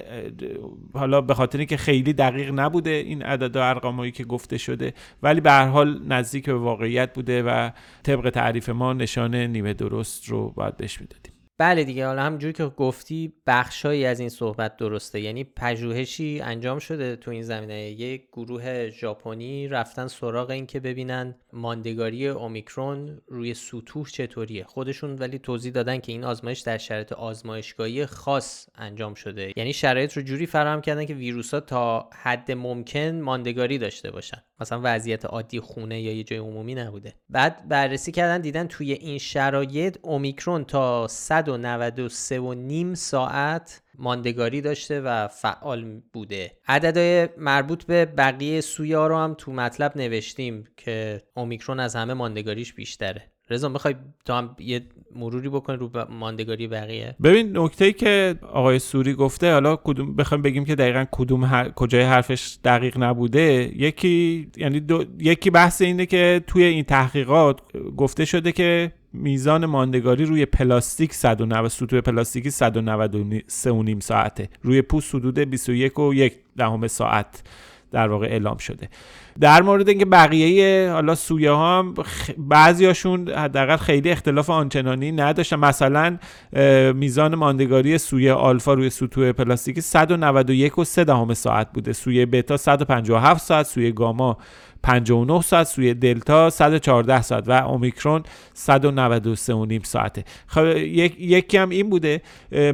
حالا 0.94 1.20
به 1.20 1.34
خاطر 1.34 1.58
اینکه 1.58 1.76
خیلی 1.76 2.12
دقیق 2.12 2.50
نبوده 2.54 2.90
این 2.90 3.22
عدد 3.22 3.56
و 3.56 3.60
ارقامایی 3.62 4.12
که 4.12 4.24
گفته 4.24 4.58
شده 4.58 4.94
ولی 5.22 5.40
به 5.40 5.50
هر 5.50 5.66
حال 5.66 6.00
نزدیک 6.08 6.46
به 6.46 6.54
واقعیت 6.54 7.14
بوده 7.14 7.42
و 7.42 7.70
طبق 8.02 8.30
تعریف 8.30 8.68
ما 8.68 8.92
نشان 8.92 9.34
نیمه 9.34 9.74
درست 9.74 10.28
رو 10.28 10.50
باید 10.50 10.76
بهش 10.76 11.00
می‌دادیم. 11.00 11.37
بله 11.60 11.84
دیگه 11.84 12.06
حالا 12.06 12.22
همونجوری 12.22 12.52
که 12.52 12.64
گفتی 12.64 13.32
بخشهایی 13.46 14.06
از 14.06 14.20
این 14.20 14.28
صحبت 14.28 14.76
درسته. 14.76 15.20
یعنی 15.20 15.44
پژوهشی 15.44 16.40
انجام 16.40 16.78
شده 16.78 17.16
تو 17.16 17.30
این 17.30 17.42
زمینه. 17.42 17.90
یک 17.90 18.28
گروه 18.32 18.90
ژاپنی 18.90 19.68
رفتن 19.68 20.06
سراغ 20.06 20.50
این 20.50 20.66
که 20.66 20.80
ببینن 20.80 21.34
ماندگاری 21.52 22.28
اومیکرون 22.28 23.20
روی 23.28 23.54
سطوح 23.54 24.06
چطوریه. 24.06 24.64
خودشون 24.64 25.18
ولی 25.18 25.38
توضیح 25.38 25.72
دادن 25.72 25.98
که 25.98 26.12
این 26.12 26.24
آزمایش 26.24 26.60
در 26.60 26.78
شرایط 26.78 27.12
آزمایشگاهی 27.12 28.06
خاص 28.06 28.68
انجام 28.74 29.14
شده. 29.14 29.52
یعنی 29.56 29.72
شرایط 29.72 30.12
رو 30.12 30.22
جوری 30.22 30.46
فراهم 30.46 30.80
کردن 30.80 31.04
که 31.04 31.14
ویروس 31.14 31.50
تا 31.50 32.10
حد 32.22 32.52
ممکن 32.52 33.20
ماندگاری 33.20 33.78
داشته 33.78 34.10
باشن. 34.10 34.42
مثلا 34.60 34.80
وضعیت 34.82 35.24
عادی 35.24 35.60
خونه 35.60 36.00
یا 36.00 36.12
یه 36.12 36.24
جای 36.24 36.38
عمومی 36.38 36.74
نبوده. 36.74 37.14
بعد 37.28 37.68
بررسی 37.68 38.12
کردن 38.12 38.40
دیدن 38.40 38.66
توی 38.66 38.92
این 38.92 39.18
شرایط 39.18 39.98
اومیکرون 40.02 40.64
تا 40.64 41.08
193 41.48 42.40
و 42.40 42.54
نیم 42.54 42.94
ساعت 42.94 43.82
ماندگاری 43.98 44.60
داشته 44.60 45.00
و 45.00 45.28
فعال 45.28 46.00
بوده. 46.12 46.52
عددهای 46.66 47.28
مربوط 47.38 47.84
به 47.84 48.04
بقیه 48.04 48.60
سویا 48.60 49.06
رو 49.06 49.16
هم 49.16 49.34
تو 49.38 49.52
مطلب 49.52 49.92
نوشتیم 49.96 50.64
که 50.76 51.22
اومیکرون 51.36 51.80
از 51.80 51.96
همه 51.96 52.14
ماندگاریش 52.14 52.74
بیشتره. 52.74 53.32
رضا 53.50 53.68
می‌خوای 53.68 53.94
تو 54.24 54.32
هم 54.32 54.56
یه 54.58 54.80
مروری 55.14 55.48
بکنی 55.48 55.76
رو 55.76 55.90
ماندگاری 56.10 56.68
بقیه؟ 56.68 57.16
ببین 57.22 57.58
نکته 57.58 57.84
ای 57.84 57.92
که 57.92 58.34
آقای 58.52 58.78
سوری 58.78 59.14
گفته 59.14 59.52
حالا 59.52 59.76
کدوم 59.76 60.16
بخوایم 60.16 60.42
بگیم 60.42 60.64
که 60.64 60.74
دقیقا 60.74 61.04
کدوم 61.12 61.72
کجای 61.76 62.02
حرفش 62.02 62.58
دقیق 62.64 62.98
نبوده. 62.98 63.72
یکی 63.76 64.50
یعنی 64.56 64.80
دو... 64.80 65.04
یکی 65.18 65.50
بحث 65.50 65.82
اینه 65.82 66.06
که 66.06 66.44
توی 66.46 66.62
این 66.62 66.84
تحقیقات 66.84 67.60
گفته 67.96 68.24
شده 68.24 68.52
که 68.52 68.92
میزان 69.12 69.66
ماندگاری 69.66 70.24
روی 70.24 70.46
پلاستیک 70.46 71.14
190 71.14 71.70
سطوح 71.70 72.00
پلاستیکی 72.00 72.50
193 72.50 73.70
و 73.70 73.82
نیم 73.82 74.00
ساعته. 74.00 74.48
روی 74.62 74.82
پوست 74.82 75.14
حدود 75.14 75.38
21 75.38 75.98
و 75.98 76.14
یک 76.14 76.34
دهم 76.56 76.86
ساعت 76.86 77.42
در 77.92 78.08
واقع 78.08 78.26
اعلام 78.26 78.56
شده. 78.56 78.88
در 79.40 79.62
مورد 79.62 79.88
اینکه 79.88 80.04
بقیه 80.04 80.90
حالا 80.92 81.14
سویه 81.14 81.50
ها 81.50 81.78
هم 81.78 81.94
بعضیاشون 82.38 83.28
حداقل 83.28 83.76
خیلی 83.76 84.10
اختلاف 84.10 84.50
آنچنانی 84.50 85.12
نداشتن. 85.12 85.56
مثلا 85.56 86.18
میزان 86.92 87.34
ماندگاری 87.34 87.98
سویه 87.98 88.32
آلفا 88.32 88.74
روی 88.74 88.90
سطوح 88.90 89.32
پلاستیکی 89.32 89.80
191 89.80 90.78
و 90.78 90.84
3 90.84 91.04
دهم 91.04 91.34
ساعت 91.34 91.72
بوده. 91.72 91.92
سویه 91.92 92.26
بتا 92.26 92.56
157 92.56 93.42
ساعت 93.42 93.66
سویه 93.66 93.90
گاما 93.90 94.38
59 94.82 95.42
ساعت 95.42 95.66
سوی 95.66 95.94
دلتا 95.94 96.50
114 96.50 97.22
ساعت 97.22 97.48
و 97.48 97.52
اومیکرون 97.52 98.22
193 98.54 99.54
و 99.54 99.64
نیم 99.64 99.82
ساعته. 99.84 100.24
خب 100.46 100.66
یک 100.76 101.16
یکی 101.18 101.56
هم 101.56 101.68
این 101.68 101.90
بوده. 101.90 102.22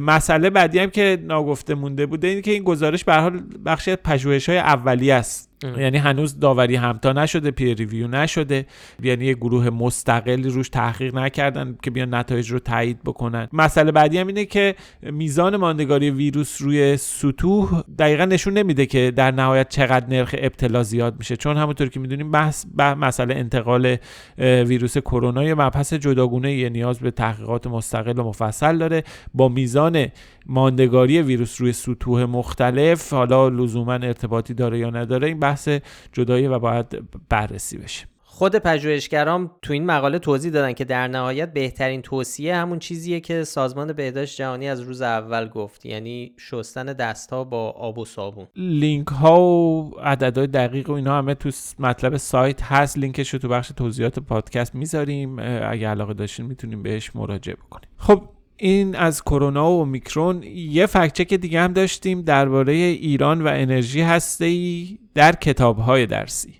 مسئله 0.01 0.49
بعدی 0.49 0.79
هم 0.79 0.89
که 0.89 1.17
ناگفته 1.23 1.75
مونده 1.75 2.05
بوده 2.05 2.27
این 2.27 2.41
که 2.41 2.51
این 2.51 2.63
گزارش 2.63 3.03
به 3.03 3.15
حال 3.15 3.41
بخشی 3.65 3.91
از 3.91 3.97
پژوهش 3.97 4.49
های 4.49 4.57
اولیه 4.57 5.13
است. 5.13 5.54
یعنی 5.63 5.97
هنوز 5.97 6.39
داوری 6.39 6.75
همتا 6.75 7.13
نشده 7.13 7.51
پیر 7.51 7.77
ریویو 7.77 8.07
نشده. 8.07 8.65
یعنی 9.03 9.25
یه 9.25 9.33
گروه 9.33 9.69
مستقلی 9.69 10.49
روش 10.49 10.69
تحقیق 10.69 11.15
نکردن 11.15 11.77
که 11.81 11.91
بیان 11.91 12.13
نتایج 12.13 12.51
رو 12.51 12.59
تایید 12.59 13.03
بکنن. 13.03 13.47
مسئله 13.53 13.91
بعدی 13.91 14.17
هم 14.17 14.27
اینه 14.27 14.45
که 14.45 14.75
میزان 15.01 15.57
ماندگاری 15.57 16.09
ویروس 16.09 16.61
روی 16.61 16.97
سطوح 16.97 17.81
دقیقا 17.99 18.25
نشون 18.25 18.53
نمیده 18.53 18.85
که 18.85 19.13
در 19.15 19.31
نهایت 19.31 19.69
چقدر 19.69 20.07
نرخ 20.07 20.35
ابتلا 20.37 20.83
زیاد 20.83 21.15
میشه. 21.17 21.35
چون 21.35 21.57
همونطور 21.57 21.89
که 21.89 21.99
می‌دونیم 21.99 22.31
بحث 22.31 22.65
مسئله 22.77 23.35
انتقال 23.35 23.97
ویروس 24.37 24.97
کرونا 24.97 25.43
یه 25.43 25.55
مبحث 25.55 25.93
جداگونه 25.93 26.53
یه 26.53 26.69
نیاز 26.69 26.99
به 26.99 27.11
تحقیقات 27.11 27.67
مستقل 27.67 28.19
و 28.19 28.23
مفصل 28.23 28.77
داره. 28.77 29.03
با 29.33 29.47
میزان 29.47 30.07
ماندگاری 30.45 31.21
ویروس 31.21 31.61
روی 31.61 31.73
سطوح 31.73 32.23
مختلف 32.23 33.13
حالا 33.13 33.49
لزوما 33.49 33.93
ارتباطی 33.93 34.53
داره 34.53 34.79
یا 34.79 34.89
نداره 34.89 35.27
این 35.27 35.39
بحث 35.39 35.69
جدایی 36.11 36.47
و 36.47 36.59
باید 36.59 36.85
بررسی 37.29 37.77
بشه. 37.77 38.05
خود 38.23 38.55
پژوهشگران 38.55 39.51
تو 39.61 39.73
این 39.73 39.85
مقاله 39.85 40.19
توضیح 40.19 40.51
دادن 40.51 40.73
که 40.73 40.85
در 40.85 41.07
نهایت 41.07 41.53
بهترین 41.53 42.01
توصیه 42.01 42.55
همون 42.55 42.79
چیزیه 42.79 43.19
که 43.19 43.43
سازمان 43.43 43.93
بهداشت 43.93 44.37
جهانی 44.37 44.67
از 44.67 44.81
روز 44.81 45.01
اول 45.01 45.47
گفت 45.47 45.85
یعنی 45.85 46.33
شستن 46.37 46.85
دستها 46.85 47.43
با 47.43 47.69
آب 47.69 47.97
و 47.97 48.05
صابون. 48.05 48.47
لینک 48.55 49.07
ها 49.07 49.41
و 49.41 49.91
عددهای 49.99 50.47
دقیق 50.47 50.89
و 50.89 50.93
اینا 50.93 51.17
همه 51.17 51.33
تو 51.33 51.49
مطلب 51.79 52.17
سایت 52.17 52.63
هست 52.63 52.97
لینکش 52.97 53.29
رو 53.29 53.39
تو 53.39 53.47
بخش 53.47 53.71
توضیحات 53.77 54.19
پادکست 54.19 54.75
می‌ذاریم. 54.75 55.39
اگه 55.39 55.87
علاقه 55.87 56.13
داشتین 56.13 56.45
می‌تونیم 56.45 56.83
بهش 56.83 57.15
مراجعه 57.15 57.55
بکنیم. 57.55 57.89
خب 57.97 58.23
این 58.57 58.95
از 58.95 59.21
کرونا 59.21 59.71
و 59.71 59.79
اومیکرون 59.79 60.43
یه 60.53 60.85
فکچک 60.85 61.33
دیگه 61.33 61.61
هم 61.61 61.73
داشتیم 61.73 62.21
درباره 62.21 62.73
ایران 62.73 63.41
و 63.41 63.47
انرژی 63.47 64.01
هسته 64.01 64.85
در 65.13 65.31
کتابهای 65.31 66.05
درسی. 66.05 66.53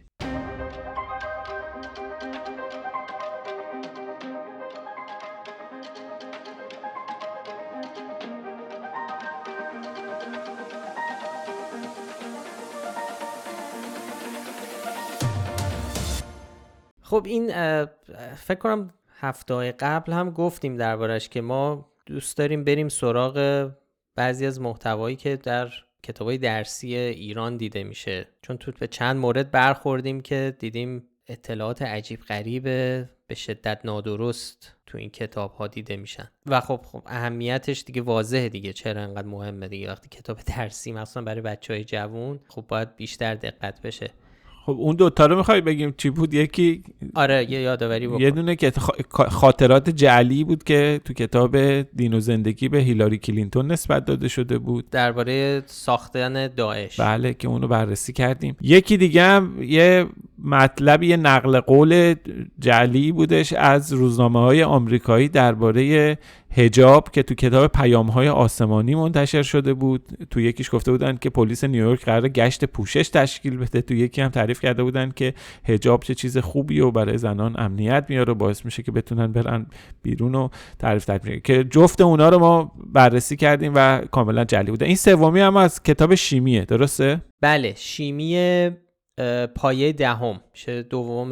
خب 17.02 17.26
این 17.26 17.48
فکر 18.36 18.60
کنم 18.60 18.94
هفته 19.20 19.72
قبل 19.72 20.14
هم 20.14 20.30
گفتیم 20.30 20.78
دربارش 20.78 21.30
که 21.30 21.42
ما 21.42 21.92
دوست 22.06 22.38
داریم 22.38 22.64
بریم 22.64 22.90
سراغ 22.90 23.70
بعضی 24.16 24.46
از 24.46 24.62
محتوایی 24.62 25.16
که 25.16 25.36
در 25.36 25.70
کتابای 26.04 26.38
درسی 26.38 26.96
ایران 26.96 27.58
دیده 27.58 27.84
میشه. 27.84 28.28
چون 28.42 28.58
تو 28.58 28.72
به 28.80 28.88
چند 28.88 29.16
مورد 29.16 29.52
برخوردیم 29.52 30.22
که 30.22 30.56
دیدیم 30.60 31.04
اطلاعات 31.28 31.82
عجیب 31.82 32.20
غریب 32.20 32.64
به 33.28 33.36
شدت 33.36 33.80
نادرست 33.84 34.76
تو 34.86 34.98
این 34.98 35.10
کتاب 35.10 35.54
ها 35.54 35.68
دیده 35.68 35.96
میشن. 35.96 36.32
و 36.46 36.62
خب 36.62 36.82
خب 36.86 37.04
اهمیتش 37.06 37.84
دیگه 37.84 38.02
واضحه 38.02 38.50
دیگه. 38.50 38.74
چرا 38.74 39.02
انقدر 39.02 39.28
مهمه 39.28 39.68
دیگه؟ 39.68 39.90
وقتی 39.90 40.10
کتاب 40.10 40.40
درسی 40.40 40.92
مثلا 40.92 41.24
برای 41.24 41.42
بچه 41.42 41.74
های 41.74 41.84
جوون 41.84 42.40
خب 42.48 42.66
باید 42.68 42.96
بیشتر 42.96 43.36
دقت 43.36 43.82
بشه. 43.82 44.12
خب 44.66 44.76
اون 44.80 44.96
دوتا 44.96 45.26
رو 45.26 45.36
می‌خوای 45.36 45.62
بگیم 45.62 45.94
چی 45.98 46.10
بود؟ 46.10 46.34
یکی 46.34 46.84
آره 47.16 47.52
یه 47.52 47.62
یادآوری 47.62 48.08
بکن. 48.08 48.22
یه 48.22 48.32
دونه 48.32 48.56
که 48.56 48.72
خاطرات 49.12 49.90
جعلی 49.90 50.44
بود 50.44 50.64
که 50.64 51.02
تو 51.06 51.14
کتاب 51.14 51.82
دین 51.82 52.14
و 52.14 52.20
زندگی 52.20 52.70
به 52.70 52.80
هیلاری 52.80 53.18
کلینتون 53.18 53.72
نسبت 53.72 54.06
داده 54.06 54.28
شده 54.28 54.58
بود. 54.58 54.90
درباره 54.90 55.64
ساختن 55.66 56.48
داعش. 56.48 57.00
بله 57.00 57.34
که 57.34 57.48
اونو 57.48 57.68
بررسی 57.68 58.14
کردیم. 58.14 58.56
یکی 58.62 58.98
دیگه 58.98 59.24
هم 59.24 59.64
یه 59.64 60.06
مطلب 60.44 61.04
یه 61.04 61.18
نقل 61.18 61.60
قول 61.60 62.16
جعلی 62.60 63.12
بودش 63.12 63.54
از 63.54 63.94
روزنامه 63.94 64.40
های 64.40 64.64
آمریکایی 64.64 65.30
درباره 65.30 66.18
هجاب 66.58 67.12
که 67.12 67.24
تو 67.24 67.36
کتاب 67.36 67.72
پیام 67.72 68.08
های 68.08 68.30
آسمانی 68.30 68.96
منتشر 68.96 69.42
شده 69.42 69.74
بود. 69.74 70.28
تو 70.30 70.40
یکیش 70.40 70.76
گفته 70.76 70.92
بودن 70.92 71.18
که 71.18 71.30
پلیس 71.30 71.64
نیویورک 71.64 72.06
قرار 72.06 72.30
گشت 72.30 72.66
پوشش 72.66 73.10
تشکیل 73.10 73.58
بده. 73.58 73.82
تو 73.82 73.94
یکی 73.94 74.22
هم 74.22 74.30
تعریف 74.30 74.60
کرده 74.60 74.84
بودن 74.84 75.12
که 75.16 75.34
هجاب 75.64 76.04
چه 76.04 76.16
چیز 76.16 76.38
خوبی 76.38 76.80
و 76.80 76.92
برای 76.92 77.18
زنان 77.18 77.56
امنیت 77.58 78.06
میاره. 78.10 78.34
و 78.34 78.36
باعث 78.36 78.66
میشه 78.66 78.84
که 78.84 78.92
بتونن 78.92 79.28
برن 79.28 79.66
بیرون 80.02 80.36
و 80.36 80.50
تعریف 80.80 81.06
تعریف 81.06 81.44
که 81.44 81.64
جفت 81.64 82.02
اونا 82.02 82.30
رو 82.30 82.40
ما 82.40 82.72
بررسی 82.94 83.36
کردیم 83.36 83.72
و 83.76 84.02
کاملا 84.12 84.44
جلی 84.44 84.72
بوده. 84.72 84.86
این 84.86 84.96
سومی 84.96 85.40
هم 85.40 85.58
از 85.58 85.84
کتاب 85.84 86.16
شیمیه. 86.16 86.66
درسته؟ 86.66 87.22
بله 87.42 87.74
شیمی 87.78 88.36
پایه 89.56 89.94
دهم 89.94 90.42
میشه 90.52 90.84
دوم 90.84 91.32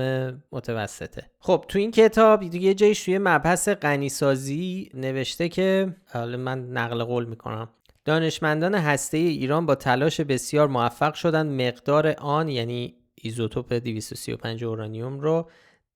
متوسطه. 0.51 1.29
خب 1.39 1.65
تو 1.67 1.79
این 1.79 1.91
کتاب 1.91 2.43
یه 2.55 2.73
جایش 2.73 3.05
توی 3.05 3.17
مبحث 3.17 3.69
غنیسازی 3.69 4.89
نوشته 4.93 5.49
که 5.49 5.95
حالا 6.13 6.37
من 6.37 6.69
نقل 6.69 7.03
قول 7.03 7.25
می‌کنم. 7.25 7.69
دانشمندان 8.05 8.75
هسته 8.75 9.17
ایران 9.17 9.65
با 9.65 9.75
تلاش 9.75 10.21
بسیار 10.21 10.67
موفق 10.67 11.13
شدند 11.13 11.61
مقدار 11.61 12.07
آن 12.17 12.49
یعنی 12.49 12.95
ایزوتوپ 13.15 13.73
235 13.73 14.63
اورانیوم 14.63 15.19
رو 15.19 15.49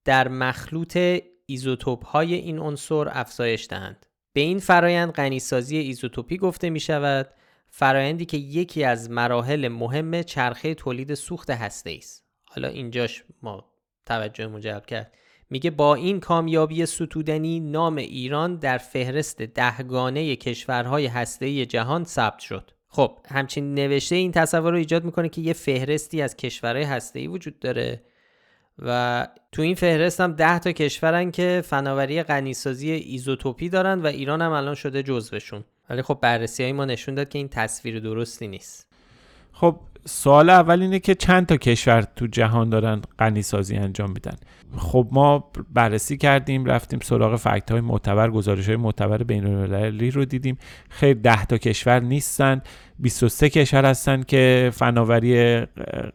در 0.06 0.28
مخلوط 0.28 0.98
ایزوتوپ 1.46 2.06
های 2.06 2.34
این 2.34 2.60
عنصر 2.60 3.08
افزایش 3.12 3.68
دهند. 3.70 4.06
به 4.34 4.42
این 4.42 4.60
فرایند 4.60 5.12
غنی‌سازی 5.12 5.78
ایزوتوپی 5.78 6.38
گفته 6.38 6.70
می 6.70 6.80
شود 6.80 7.28
فرایندی 7.70 8.26
که 8.26 8.38
یکی 8.38 8.84
از 8.84 9.10
مراحل 9.10 9.68
مهم 9.68 10.24
چرخه 10.24 10.74
تولید 10.74 11.14
سوخت 11.14 11.50
هسته 11.50 11.96
است 11.98 12.24
حالا 12.46 12.68
اینجاش 12.68 13.24
ما 13.42 13.66
توجهم 14.06 14.48
جلب 14.48 14.86
کرد. 14.86 15.14
میگه 15.50 15.72
با 15.72 15.96
این 15.96 16.20
کامیابی 16.20 16.86
ستودنی 16.86 17.60
نام 17.60 17.96
ایران 17.96 18.56
در 18.56 18.78
فهرست 18.78 19.42
دهگانه 19.42 20.36
کشورهای 20.36 21.06
هسته‌ای 21.06 21.66
جهان 21.66 22.04
ثبت 22.04 22.40
شد. 22.40 22.72
خب 22.88 23.18
همچین 23.30 23.74
نوشته 23.74 24.16
این 24.16 24.32
تصور 24.32 24.72
رو 24.72 24.78
ایجاد 24.78 25.04
می‌کنه 25.04 25.30
که 25.30 25.42
یه 25.42 25.54
فهرستی 25.54 26.22
از 26.22 26.36
کشورهای 26.36 26.84
هسته‌ای 26.84 27.28
وجود 27.28 27.60
داره 27.60 28.02
و 28.80 29.28
تو 29.52 29.62
این 29.62 29.76
فهرست 29.76 30.22
هم 30.22 30.34
ده 30.34 30.60
تا 30.60 30.72
کشورن 30.72 31.32
که 31.32 31.64
فناوری 31.66 32.24
غنیسازی 32.24 32.92
ایزوتوپی 32.92 33.70
دارن 33.70 34.02
و 34.02 34.08
ایران 34.08 34.42
هم 34.42 34.52
الان 34.52 34.76
شده 34.76 35.04
جزوشون. 35.04 35.64
ولی 35.90 36.02
خب 36.02 36.18
بررسی 36.22 36.64
های 36.64 36.74
ما 36.74 36.86
نشون 36.86 37.16
داد 37.16 37.30
که 37.30 37.40
این 37.40 37.50
تصویر 37.50 38.00
درستی 38.00 38.48
نیست. 38.48 38.88
خب 39.52 39.80
سوال 40.06 40.50
اول 40.50 40.82
اینه 40.82 41.00
که 41.00 41.16
چند 41.16 41.46
تا 41.46 41.58
کشور 41.58 42.02
تو 42.02 42.28
جهان 42.28 42.70
دارن 42.70 43.02
غنی 43.20 43.42
سازی 43.42 43.76
انجام 43.76 44.12
میدن؟ 44.12 44.36
خب 44.76 45.08
ما 45.12 45.52
بررسی 45.74 46.18
کردیم 46.18 46.66
رفتیم 46.66 47.00
سراغ 47.04 47.36
فکت 47.36 47.72
های 47.72 47.82
معتبر 47.82 48.30
گزارش 48.30 48.68
های 48.68 48.76
معتبر 48.76 49.24
بین 49.24 49.46
المللی 49.46 50.12
رو 50.12 50.26
دیدیم. 50.26 50.58
خیلی 50.90 51.20
ده 51.20 51.46
تا 51.46 51.58
کشور 51.58 52.00
نیستن 52.00 52.62
23 53.00 53.50
کشور 53.50 53.86
هستن 53.86 54.24
که 54.24 54.72
فناوری 54.74 55.62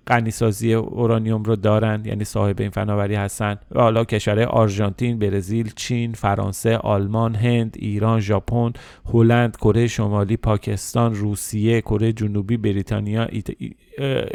غنیسازی 0.07 0.75
اورانیوم 0.75 1.43
رو 1.43 1.57
دارن 1.57 2.03
یعنی 2.05 2.25
صاحب 2.25 2.61
این 2.61 2.71
فناوری 2.71 3.15
هستن. 3.15 3.57
و 3.71 3.81
حالا 3.81 4.05
کشورهای 4.05 4.45
آرژانتین، 4.45 5.19
برزیل، 5.19 5.73
چین، 5.77 6.13
فرانسه، 6.13 6.77
آلمان، 6.77 7.35
هند، 7.35 7.77
ایران، 7.79 8.21
ژاپن، 8.21 8.73
هلند، 9.13 9.57
کره 9.57 9.87
شمالی، 9.87 10.37
پاکستان، 10.37 11.15
روسیه، 11.15 11.81
کره 11.81 12.13
جنوبی، 12.13 12.57
بریتانیا، 12.57 13.27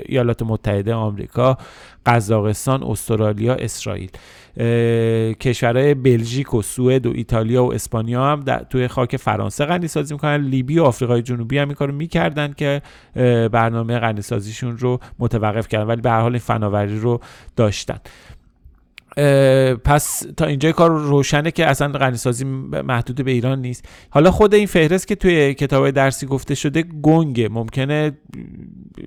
ایالات 0.06 0.44
متحده 0.44 0.94
آمریکا، 0.94 1.58
قزاقستان، 2.06 2.84
استرالیا، 2.84 3.54
اسرائیل. 3.54 4.10
کشورهای 5.34 5.94
بلژیک 5.94 6.54
و 6.54 6.62
سوئد 6.62 7.06
و 7.06 7.12
ایتالیا 7.16 7.66
و 7.66 7.74
اسپانیا 7.74 8.26
هم 8.26 8.44
توی 8.70 8.88
خاک 8.88 9.18
فرانسه 9.18 9.66
غنی 9.66 9.88
سازی 9.88 10.14
می‌کنن. 10.14 10.36
لیبی 10.36 10.80
و 10.80 10.84
آفریقای 10.84 11.22
جنوبی 11.22 11.58
هم 11.58 11.68
این 11.68 11.76
کارو 11.76 11.94
می‌کردن 11.94 12.54
که 12.54 12.82
برنامه 13.52 14.00
غنی 14.00 14.22
سازیشون 14.22 14.78
رو 14.78 15.00
متوقف 15.20 15.68
کردن 15.68 15.88
ولی 15.88 16.02
به 16.02 16.10
هر 16.10 16.22
حال 16.22 16.32
این 16.32 16.40
فناوری 16.40 17.00
رو 17.00 17.20
داشتن. 17.56 17.98
پس 19.86 20.26
تا 20.38 20.46
اینجا 20.46 20.72
کار 20.72 20.90
روشنه 20.90 21.52
که 21.52 21.66
اصلا 21.66 21.88
غنیسازی 21.88 22.46
محدود 22.46 23.26
به 23.26 23.32
ایران 23.32 23.62
نیست. 23.62 23.90
حالا 24.10 24.32
خود 24.32 24.54
این 24.54 24.68
فهرست 24.68 25.08
که 25.08 25.16
توی 25.16 25.54
کتاب 25.54 25.90
درسی 25.90 26.26
گفته 26.26 26.56
شده 26.56 26.82
گنگه. 26.82 27.50
ممکنه 27.50 28.12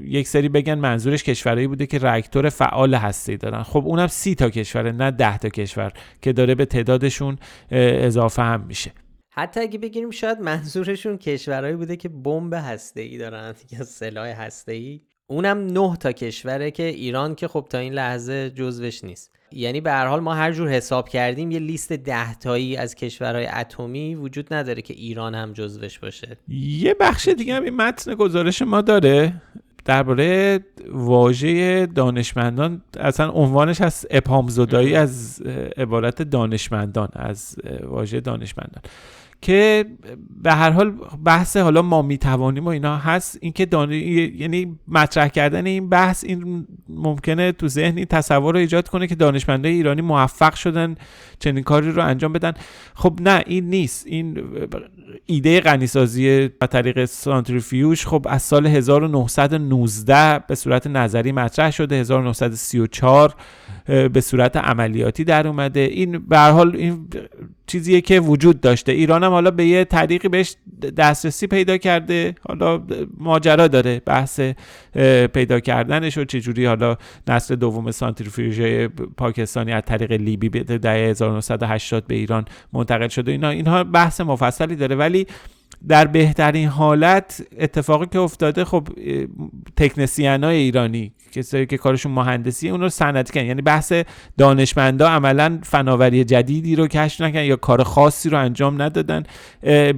یک 0.04 0.28
سری 0.28 0.48
بگن 0.48 0.74
منظورش 0.74 1.24
کشورهایی 1.24 1.66
بوده 1.66 1.86
که 1.86 1.98
رکتور 1.98 2.48
فعال 2.48 2.94
هستی 2.94 3.36
دارن. 3.36 3.62
خب 3.62 3.86
اونم 3.86 4.06
سی 4.06 4.34
تا 4.34 4.50
کشوره 4.50 4.92
نه 4.92 5.10
ده 5.10 5.38
تا 5.38 5.48
کشور 5.48 5.92
که 6.22 6.32
داره 6.32 6.54
به 6.54 6.64
تعدادشون 6.64 7.38
اضافه 7.70 8.42
هم 8.42 8.64
میشه. 8.68 8.92
حتی 9.32 9.60
اگه 9.60 9.78
بگیریم 9.78 10.10
شاید 10.10 10.40
منظورشون 10.40 11.18
کشورهایی 11.18 11.76
بوده 11.76 11.96
که 11.96 12.08
بمب 12.08 12.54
هسته 12.54 13.00
ای 13.00 13.18
دارن 13.18 13.54
یا 13.72 13.84
سلاح 13.84 14.28
هسته 14.28 14.72
ای 14.72 15.00
اونم 15.26 15.66
نه 15.66 15.96
تا 15.96 16.12
کشوره 16.12 16.70
که 16.70 16.82
ایران 16.82 17.34
که 17.34 17.48
خب 17.48 17.66
تا 17.70 17.78
این 17.78 17.92
لحظه 17.92 18.50
جزوش 18.50 19.04
نیست. 19.04 19.30
یعنی 19.52 19.80
به 19.80 19.90
هر 19.90 20.06
حال 20.06 20.20
ما 20.20 20.34
هر 20.34 20.52
جور 20.52 20.68
حساب 20.68 21.08
کردیم 21.08 21.50
یه 21.50 21.58
لیست 21.58 21.92
ده 21.92 22.34
تایی 22.34 22.76
از 22.76 22.94
کشورهای 22.94 23.46
اتمی 23.46 24.14
وجود 24.14 24.54
نداره 24.54 24.82
که 24.82 24.94
ایران 24.94 25.34
هم 25.34 25.52
جزوش 25.52 25.98
باشه. 25.98 26.36
یه 26.48 26.94
بخش 27.00 27.28
دیگه 27.28 27.54
هم 27.54 27.62
این 27.64 27.76
متن 27.76 28.14
گزارش 28.14 28.62
ما 28.62 28.80
داره. 28.80 29.42
درباره 29.84 30.60
واژه 30.92 31.86
دانشمندان 31.86 32.82
اصلا 33.00 33.30
عنوانش 33.30 33.80
هست 33.80 34.06
ابهام 34.10 34.48
زدایی 34.48 34.94
از 34.94 35.42
عبارت 35.76 36.22
دانشمندان 36.22 37.08
از 37.12 37.56
واژه 37.82 38.20
دانشمندان. 38.20 38.82
که 39.42 39.84
به 40.42 40.52
هر 40.52 40.70
حال 40.70 40.92
بحث 41.24 41.56
حالا 41.56 41.82
ما 41.82 42.02
می‌توانیم 42.02 42.64
و 42.64 42.68
اینا 42.68 42.96
هست 42.96 43.38
اینکه 43.40 43.66
دان... 43.66 43.92
یعنی 43.92 44.78
مطرح 44.88 45.28
کردن 45.28 45.66
این 45.66 45.88
بحث 45.88 46.24
این 46.24 46.66
ممکنه 46.88 47.52
تو 47.52 47.68
ذهنی 47.68 48.04
تصور 48.04 48.54
رو 48.54 48.60
ایجاد 48.60 48.88
کنه 48.88 49.06
که 49.06 49.14
دانشمندای 49.14 49.72
ایرانی 49.72 50.02
موفق 50.02 50.54
شدن 50.54 50.94
چنین 51.38 51.62
کاری 51.62 51.92
رو 51.92 52.06
انجام 52.06 52.32
بدن. 52.32 52.52
خب 52.94 53.18
نه 53.20 53.42
این 53.46 53.70
نیست. 53.70 54.06
این 54.06 54.42
ایده 55.26 55.60
غنیسازی 55.60 56.48
به 56.48 56.66
طریق 56.66 57.04
سانتریفیوژ 57.04 58.06
خب 58.06 58.26
از 58.28 58.42
سال 58.42 58.66
1919 58.66 60.38
به 60.48 60.54
صورت 60.54 60.86
نظری 60.86 61.32
مطرح 61.32 61.70
شده. 61.70 61.96
1934 61.96 63.34
به 64.12 64.20
صورت 64.20 64.56
عملیاتی 64.56 65.24
در 65.24 65.48
اومده. 65.48 65.80
این 65.80 66.18
به 66.18 66.38
حال 66.38 66.76
این 66.76 67.08
چیزیه 67.66 68.00
که 68.00 68.20
وجود 68.20 68.60
داشته. 68.60 68.92
ایران 68.92 69.24
هم 69.24 69.30
حالا 69.30 69.50
به 69.50 69.66
یه 69.66 69.84
طریقی 69.84 70.28
بهش 70.28 70.56
دسترسی 70.96 71.46
پیدا 71.46 71.76
کرده. 71.76 72.34
حالا 72.48 72.82
ماجرا 73.18 73.68
داره 73.68 74.02
بحث 74.06 74.40
پیدا 75.32 75.60
کردنش 75.60 76.18
و 76.18 76.24
چجوری 76.24 76.66
حالا 76.66 76.96
نسل 77.28 77.56
دوم 77.56 77.90
سانتریفیوژ 77.90 78.88
پاکستانی 79.16 79.72
از 79.72 79.82
طریق 79.86 80.12
لیبی 80.12 80.48
به 80.48 80.62
دهه 80.62 80.94
1980 80.94 82.06
به 82.06 82.14
ایران 82.14 82.44
منتقل 82.72 83.08
شده. 83.08 83.32
اینا 83.32 83.48
اینها 83.48 83.84
بحث 83.84 84.20
مفصلی 84.20 84.76
داره. 84.76 84.96
ولی 84.96 85.26
در 85.88 86.06
بهترین 86.06 86.68
حالت 86.68 87.46
اتفاقی 87.58 88.06
که 88.06 88.18
افتاده 88.18 88.64
خب 88.64 88.88
تکنسیان 89.76 90.44
های 90.44 90.56
ایرانی 90.56 91.12
کسایی 91.32 91.66
که 91.66 91.76
کارشون 91.76 92.12
مهندسی 92.12 92.70
اون 92.70 92.80
رو 92.80 92.88
صنعتی 92.88 93.32
کردن. 93.32 93.46
یعنی 93.46 93.62
بحث 93.62 93.92
دانشمندا 94.38 95.08
عملا 95.08 95.58
فناوری 95.62 96.24
جدیدی 96.24 96.76
رو 96.76 96.86
کشف 96.86 97.20
نکردن 97.20 97.44
یا 97.44 97.56
کار 97.56 97.82
خاصی 97.82 98.28
رو 98.30 98.38
انجام 98.38 98.82
ندادن. 98.82 99.22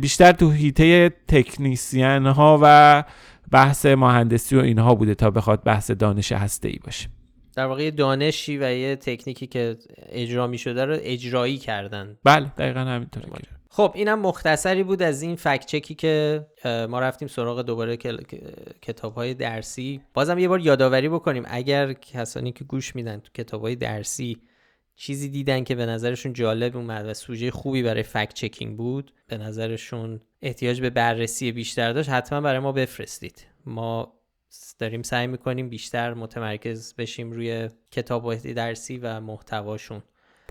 بیشتر 0.01 0.33
تو 0.33 0.51
هیته 0.51 1.11
تکنیسیان 1.29 2.27
ها 2.27 2.59
و 2.63 3.05
بحث 3.51 3.87
مهندسی 3.87 4.57
و 4.57 4.61
اینها 4.61 4.95
بوده 4.95 5.15
تا 5.15 5.31
بخواد 5.31 5.65
بحث 5.65 5.91
دانش 5.91 6.33
هسته 6.33 6.69
ای 6.69 6.79
باشه. 6.85 7.09
در 7.57 7.67
واقع 7.67 7.91
دانشی 7.91 8.59
و 8.59 8.73
یه 8.73 8.97
تکنیکی 8.97 9.47
که 9.47 9.77
اجرا 10.09 10.47
می 10.47 10.59
شده 10.59 10.85
رو 10.85 10.97
اجرایی 11.01 11.59
کردن. 11.59 12.17
بله 12.25 12.53
دقیقا 12.59 12.81
همینطوره 12.81 13.27
خب 13.75 13.93
اینم 13.95 14.19
مختصری 14.19 14.83
بود 14.83 15.03
از 15.03 15.23
این 15.23 15.37
فکت 15.37 15.67
چکی 15.67 15.95
که 15.95 16.47
ما 16.65 17.01
رفتیم 17.01 17.29
سراغ 17.29 17.63
دوباره 17.63 17.97
کتاب 18.83 19.15
های 19.15 19.35
درسی. 19.35 20.01
بازم 20.15 20.39
یه 20.39 20.49
بار 20.49 20.61
یادآوری 20.61 21.09
بکنیم 21.09 21.45
اگر 21.47 21.93
کسانی 21.93 22.53
که 22.53 22.65
گوش 22.65 22.97
میدن 22.97 23.19
تو 23.19 23.31
کتاب 23.35 23.63
های 23.63 23.77
درسی 23.77 24.39
چیزی 24.97 25.29
دیدن 25.29 25.65
که 25.65 25.75
به 25.75 25.87
نظرشون 25.87 26.33
جالب 26.33 26.77
اومد 26.77 27.07
و 27.07 27.15
سوژه 27.15 27.51
خوبی 27.51 27.83
برای 27.83 28.03
فکت 28.03 28.35
چکینگ 28.35 28.77
بود 28.77 29.13
به 29.27 29.39
نظرشون 29.39 30.21
احتیاج 30.43 30.81
به 30.81 30.91
بررسی 30.91 31.53
بیشتر 31.53 31.93
داشت 31.93 32.11
حتما 32.11 32.41
برای 32.41 32.59
ما 32.59 32.73
بفرستید. 32.73 33.47
ما 33.67 34.13
داریم 34.79 35.03
سعی 35.03 35.27
می‌کنیم 35.27 35.69
بیشتر 35.69 36.15
متمرکز 36.15 36.95
بشیم 36.95 37.33
روی 37.33 37.69
کتاب 37.91 38.35
درسی 38.35 38.99
و 38.99 39.21
محتواشون. 39.21 40.03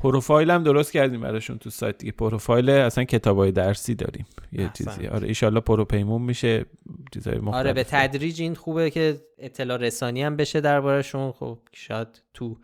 پروفایل 0.01 0.51
هم 0.51 0.63
درست 0.63 0.91
کردیم 0.91 1.21
براشون 1.21 1.57
تو 1.57 1.69
سایت 1.69 1.97
دیگه. 1.97 2.11
پروفایل 2.11 2.69
اصلا 2.69 3.03
کتابای 3.03 3.51
درسی 3.51 3.95
داریم. 3.95 4.25
یه 4.51 4.71
چیزی. 4.73 5.07
آره 5.07 5.27
ایشالله 5.27 5.59
پروپیمون 5.59 6.21
میشه. 6.21 6.65
چیزای 7.13 7.37
مختلف. 7.37 7.55
آره 7.55 7.73
به 7.73 7.83
تدریج 7.83 8.41
این 8.41 8.55
خوبه 8.55 8.89
که 8.89 9.21
اطلاع 9.37 9.77
رسانی 9.77 10.23
هم 10.23 10.35
بشه 10.35 10.61
دربارشون 10.61 11.31
خب 11.31 11.59
شاید 11.71 12.07
تو 12.33 12.57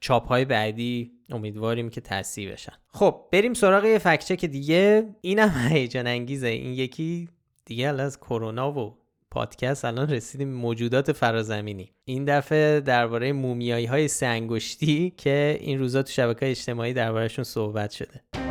چاپ 0.00 0.28
های 0.28 0.44
بعدی 0.44 1.12
امیدواریم 1.30 1.90
که 1.90 2.00
تصحیح 2.00 2.52
بشن. 2.52 2.72
خب 2.88 3.20
بریم 3.32 3.54
سراغ 3.54 3.84
یه 3.84 3.98
فکچه 3.98 4.36
که 4.36 4.48
دیگه. 4.48 5.14
اینم 5.20 5.50
هیجان 5.70 6.06
انگیزه 6.06 6.48
این 6.48 6.72
یکی 6.72 7.28
دیگه 7.64 7.88
از 7.88 8.18
کرونا 8.20 8.72
و 8.72 9.03
پادکست 9.34 9.84
الان 9.84 10.10
رسیدیم 10.10 10.48
موجودات 10.48 11.12
فرازمینی. 11.12 11.90
این 12.04 12.24
دفعه 12.24 12.80
درباره 12.80 13.32
مومیایی 13.32 13.86
های 13.86 14.08
سنگشتی 14.08 15.14
که 15.16 15.58
این 15.60 15.78
روزا 15.78 16.02
تو 16.02 16.12
شبکه 16.12 16.50
اجتماعی 16.50 16.92
دربارهشون 16.92 17.44
صحبت 17.44 17.90
شده. 17.90 18.43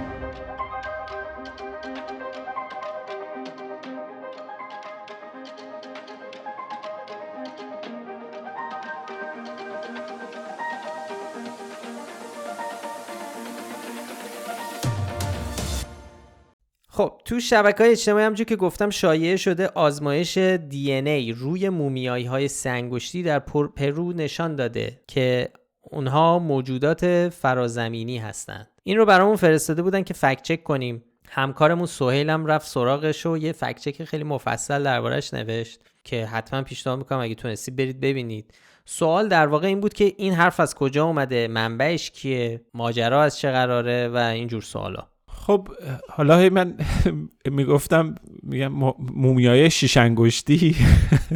خب 16.96 17.22
تو 17.26 17.40
شبکه 17.40 17.84
های 17.84 17.92
اجتماعی 17.92 18.26
همجور 18.26 18.46
که 18.46 18.56
گفتم 18.56 18.90
شایع 18.90 19.36
شده 19.36 19.68
آزمایش 19.68 20.38
دی 20.38 20.92
ای 20.92 21.32
روی 21.32 21.70
مومیایی 21.70 22.26
های 22.26 22.48
سنگشتی 22.48 23.24
در 23.24 23.40
پرو 23.40 24.14
نشان 24.14 24.56
داده 24.56 25.02
که 25.08 25.50
اونها 25.82 26.40
موجودات 26.40 27.30
فرازمینی 27.30 28.18
هستند. 28.18 28.68
این 28.84 28.98
رو 28.98 29.06
برامون 29.06 29.36
فرستاده 29.36 29.82
بودن 29.82 30.04
که 30.04 30.14
فکت 30.14 30.42
چک 30.42 30.64
کنیم. 30.64 31.04
همکارمون 31.30 31.86
سهیل 31.86 32.30
هم 32.30 32.46
رفت 32.46 32.68
سراغش 32.68 33.26
و 33.26 33.38
یه 33.38 33.52
فکت 33.52 33.80
چک 33.80 34.04
خیلی 34.04 34.24
مفصل 34.24 34.84
دربارش 34.84 35.34
نوشت 35.34 35.80
که 36.04 36.26
حتما 36.26 36.62
پیشنهاد 36.62 37.00
می‌کنم 37.00 37.20
اگه 37.20 37.36
تونستی 37.36 37.72
برید 37.72 38.00
ببینید. 38.00 38.54
سوال 38.86 39.28
در 39.28 39.48
واقع 39.48 39.68
این 39.68 39.80
بود 39.80 39.94
که 39.94 40.14
این 40.18 40.34
حرف 40.34 40.60
از 40.60 40.76
کجا 40.76 41.06
اومده؟ 41.06 41.48
منبعش 41.48 42.12
کیه؟ 42.12 42.62
ماجرا 42.74 43.24
از 43.24 43.40
چه 43.40 43.52
قراره؟ 43.52 44.08
و 44.08 44.18
اینجور 44.18 44.62
سوالا. 44.62 45.13
خب 45.48 45.68
حالا 46.10 46.50
من 46.50 46.74
می‌گفتم 47.52 48.16
میگم 48.44 48.72
مومیای 49.16 49.70
شیش 49.70 49.98
انگشتی. 49.98 50.76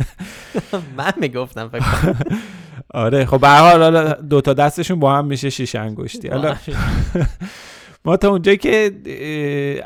من 0.98 1.14
می‌گفتم 1.18 1.70
فکر 1.70 1.84
آره 2.94 3.26
خب 3.26 3.42
به 3.42 3.50
حال 3.50 4.14
دو 4.14 4.42
تا 4.42 4.54
دستشون 4.54 5.00
با 5.00 5.16
هم 5.16 5.26
میشه 5.26 5.50
شیش 5.50 5.76
انگشتی. 5.76 6.28
حالا 6.28 6.56
ما 8.08 8.18
تا 8.18 8.30
اونجا 8.30 8.56
که 8.56 8.94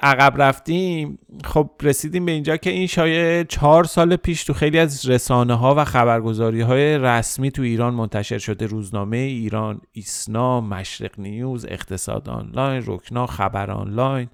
عقب 0.04 0.42
رفتیم 0.42 1.20
خب 1.44 1.70
رسیدیم 1.82 2.26
به 2.26 2.32
اینجا 2.32 2.58
که 2.58 2.70
این 2.70 2.88
شایع 2.88 3.44
چهار 3.44 3.84
سال 3.84 4.16
پیش 4.16 4.44
تو 4.44 4.54
خیلی 4.54 4.80
از 4.80 5.10
رسانه 5.10 5.54
ها 5.54 5.76
و 5.78 5.86
خبرگزاری 5.86 6.62
های 6.62 6.98
رسمی 6.98 7.52
تو 7.52 7.62
ایران 7.62 7.94
منتشر 7.94 8.38
شده. 8.38 8.66
روزنامه 8.66 9.18
ایران 9.18 9.82
ایسنا 9.92 10.62
مشرق 10.62 11.20
نیوز 11.20 11.66
اقتصاد 11.66 12.30
آنلاین 12.30 12.84
رکنا 12.86 13.26
خبر 13.26 13.72
آنلاین 13.72 14.28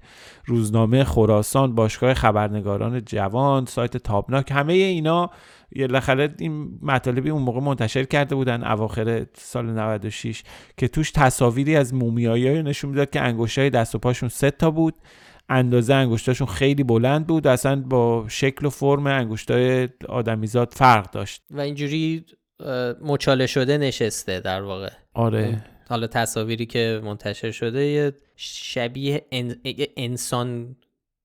روزنامه 0.45 1.03
خراسان 1.03 1.75
باشگاه 1.75 2.13
خبرنگاران 2.13 3.01
جوان 3.01 3.65
سایت 3.65 3.97
تابناک 3.97 4.51
همه 4.51 4.73
اینا 4.73 5.29
یه 5.75 5.87
لخره 5.87 6.35
این 6.39 6.79
مطالبی 6.81 7.29
اون 7.29 7.41
موقع 7.41 7.59
منتشر 7.59 8.03
کرده 8.03 8.35
بودن 8.35 8.63
اواخر 8.63 9.25
سال 9.33 9.65
96 9.65 10.43
که 10.77 10.87
توش 10.87 11.11
تصاویری 11.11 11.75
از 11.75 11.93
مومیایی 11.93 12.63
نشون 12.63 12.89
می‌داد 12.89 13.09
که 13.09 13.21
انگشتای 13.21 13.69
دست 13.69 13.95
و 13.95 13.99
پاشون 13.99 14.29
سه 14.29 14.51
تا 14.51 14.71
بود 14.71 14.93
اندازه 15.49 15.93
انگشتاشون 15.93 16.47
خیلی 16.47 16.83
بلند 16.83 17.27
بود 17.27 17.47
اصلا 17.47 17.81
با 17.81 18.25
شکل 18.27 18.65
و 18.65 18.69
فرم 18.69 19.07
انگشتای 19.07 19.89
آدمیزاد 20.09 20.73
فرق 20.73 21.11
داشت. 21.11 21.43
و 21.51 21.59
اینجوری 21.59 22.25
مچاله 23.01 23.47
شده 23.47 23.77
نشسته 23.77 24.39
در 24.39 24.61
واقع. 24.61 24.89
آره. 25.13 25.63
حالا 25.89 26.07
تصاویری 26.07 26.65
که 26.65 27.01
منتشر 27.03 27.51
شده 27.51 27.85
یه 27.85 28.13
شبیه 28.35 29.25
انسان 29.97 30.75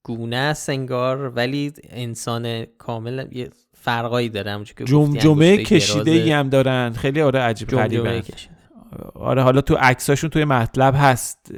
گونه 0.03 0.37
است 0.37 0.71
انگار 0.71 1.29
ولی 1.29 1.73
انسان 1.91 2.65
کامل 2.65 3.27
یه 3.33 3.51
فرقایی 3.83 4.29
داره 4.29 4.65
که 4.65 4.85
جمجمه 4.85 5.57
کشیده 5.57 6.11
ای 6.11 6.33
هم 6.33 6.49
دارن. 6.49 6.93
خیلی 6.93 7.21
آره 7.21 7.41
عجیب 7.41 7.69
غریبه 7.69 8.23
آره 9.15 9.43
حالا 9.43 9.61
تو 9.61 9.75
عکساشون 9.75 10.31
توی 10.31 10.45
مطلب 10.45 10.95
هست. 10.99 11.53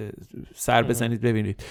سر 0.54 0.82
بزنید 0.82 1.20
ببینید. 1.20 1.64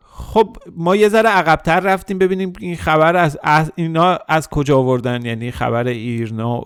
خب 0.00 0.56
ما 0.76 0.96
یه 0.96 1.08
ذره 1.08 1.28
عقبتر 1.28 1.80
رفتیم 1.80 2.18
ببینیم 2.18 2.52
این 2.60 2.76
خبر 2.76 3.16
از, 3.16 3.38
از 3.42 3.72
اینا 3.74 4.18
از 4.28 4.48
کجا 4.48 4.78
آوردن. 4.78 5.26
یعنی 5.26 5.50
خبر 5.50 5.86
ایرنا 5.86 6.62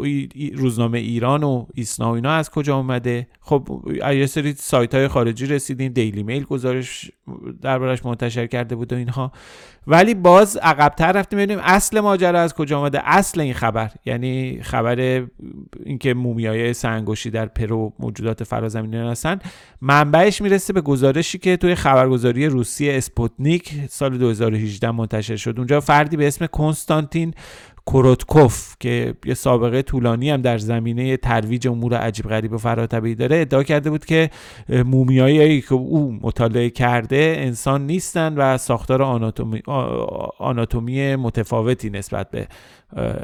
روزنامه 0.55 0.99
ایران 0.99 1.43
و 1.45 1.67
ایسنا 1.75 2.11
و 2.11 2.15
اینا 2.15 2.33
از 2.33 2.51
کجا 2.51 2.77
اومده؟ 2.77 3.29
خب 3.41 3.83
یه 4.13 4.27
سری 4.27 4.53
سایت 4.53 4.95
های 4.95 5.09
خارجی 5.09 5.47
رسیدیم 5.47 5.93
دیلی 5.93 6.23
میل 6.23 6.45
گزارش 6.45 7.11
دربارش 7.63 8.05
منتشر 8.05 8.47
کرده 8.47 8.75
بود 8.75 8.93
و 8.93 8.97
اینها. 8.97 9.33
ولی 9.87 10.15
باز 10.15 10.57
عقبتر 10.57 11.13
رفتیم 11.13 11.39
ببینیم 11.39 11.59
اصل 11.63 12.01
ماجرا 12.01 12.41
از 12.41 12.55
کجا 12.55 12.79
آمده. 12.79 13.01
اصل 13.05 13.41
این 13.41 13.55
خبر. 13.55 13.91
یعنی 14.07 14.61
خبر 14.63 15.25
اینکه 15.85 16.15
مومیای 16.15 16.73
سه‌انگشتی 16.73 17.31
در 17.31 17.47
پرو 17.47 17.93
موجودات 17.99 18.45
فرازمینی 18.45 18.97
هستن 18.97 19.39
منبعش 19.81 20.43
می‌رسه 20.43 20.73
به 20.73 20.81
گزارشی 20.81 21.39
که 21.39 21.57
توی 21.57 21.75
خبرگزاری 21.75 22.47
روسیه 22.47 22.97
اسپوتنیک 22.97 23.75
سال 23.89 24.19
2018 24.19 24.91
منتشر 24.91 25.37
شد. 25.37 25.55
اونجا 25.57 25.81
فردی 25.81 26.17
به 26.17 26.27
اسم 26.27 26.47
کنستانتین 26.47 27.35
کروتکوف 27.93 28.75
که 28.81 29.15
یه 29.25 29.35
سابقه 29.35 29.83
طولانی 29.83 30.31
هم 30.31 30.43
در 30.43 30.59
زمینه 30.59 31.17
ترویج 31.17 31.69
امور 31.69 31.95
عجیب 31.95 32.29
غریب 32.29 32.53
و 32.53 32.59
فراتبی 32.59 33.15
داره 33.15 33.41
ادعا 33.41 33.63
کرده 33.63 33.91
بود 33.91 34.05
که 34.05 34.31
مومیایی 34.71 35.61
که 35.61 35.75
او 35.75 36.19
مطالعه 36.23 36.71
کرده 36.71 37.35
انسان 37.39 37.87
نیستن 37.87 38.35
و 38.37 38.59
ساختار 38.59 39.03
آناتومی, 39.03 39.63
آناتومی 40.39 41.17
متفاوتی 41.17 41.91
نسبت 41.91 42.31
به 42.31 42.49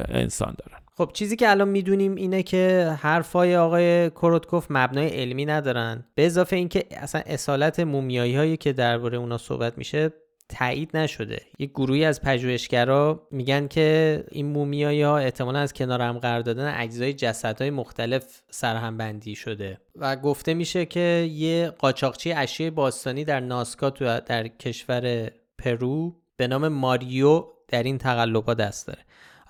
انسان 0.09 0.55
دارن. 0.59 0.83
خب 0.99 1.11
چیزی 1.13 1.37
که 1.37 1.51
الان 1.51 1.69
می‌دونیم 1.69 2.15
اینه 2.15 2.43
که 2.43 2.95
حرفای 3.01 3.57
آقای 3.57 4.11
کروتکوف 4.11 4.67
مبنای 4.71 5.09
علمی 5.09 5.45
ندارن. 5.45 6.05
به 6.15 6.27
اضافه 6.27 6.57
اینکه 6.57 6.85
اصلا 6.91 7.21
اصالت 7.27 7.81
مومیایی 7.81 8.37
هایی 8.37 8.57
که 8.57 8.73
درباره 8.73 9.19
اونا 9.19 9.39
صحبت 9.39 9.79
میشه 9.79 10.13
تایید 10.49 10.97
نشده. 10.97 11.43
یک 11.59 11.71
گروهی 11.71 12.05
از 12.05 12.21
پژوهشگرا 12.21 13.29
میگن 13.31 13.69
که 13.69 14.25
این 14.31 14.47
مومیایی 14.47 15.03
ها 15.03 15.19
احتمالا 15.19 15.59
از 15.59 15.73
کنار 15.73 16.01
هم 16.01 16.19
قرار 16.19 16.41
دادن 16.41 16.75
اجزای 16.77 17.15
جسدهای 17.15 17.71
مختلف 17.71 18.43
سرهم 18.51 18.97
بندی 18.97 19.35
شده. 19.35 19.79
و 19.97 20.17
گفته 20.17 20.55
میشه 20.55 20.87
که 20.87 21.29
یه 21.33 21.71
قاچاقچی 21.79 22.33
اشیاء 22.33 22.71
باستانی 22.71 23.25
در 23.25 23.41
ناسکا 23.41 23.91
تو 23.91 24.21
در 24.21 24.49
کشور 24.49 25.31
پرو 25.59 26.17
به 26.37 26.47
نام 26.47 26.69
ماریو 26.69 27.45
در 27.69 27.83
این 27.83 27.99
تقلبات 27.99 28.57
دست 28.57 28.87
داره. 28.87 29.01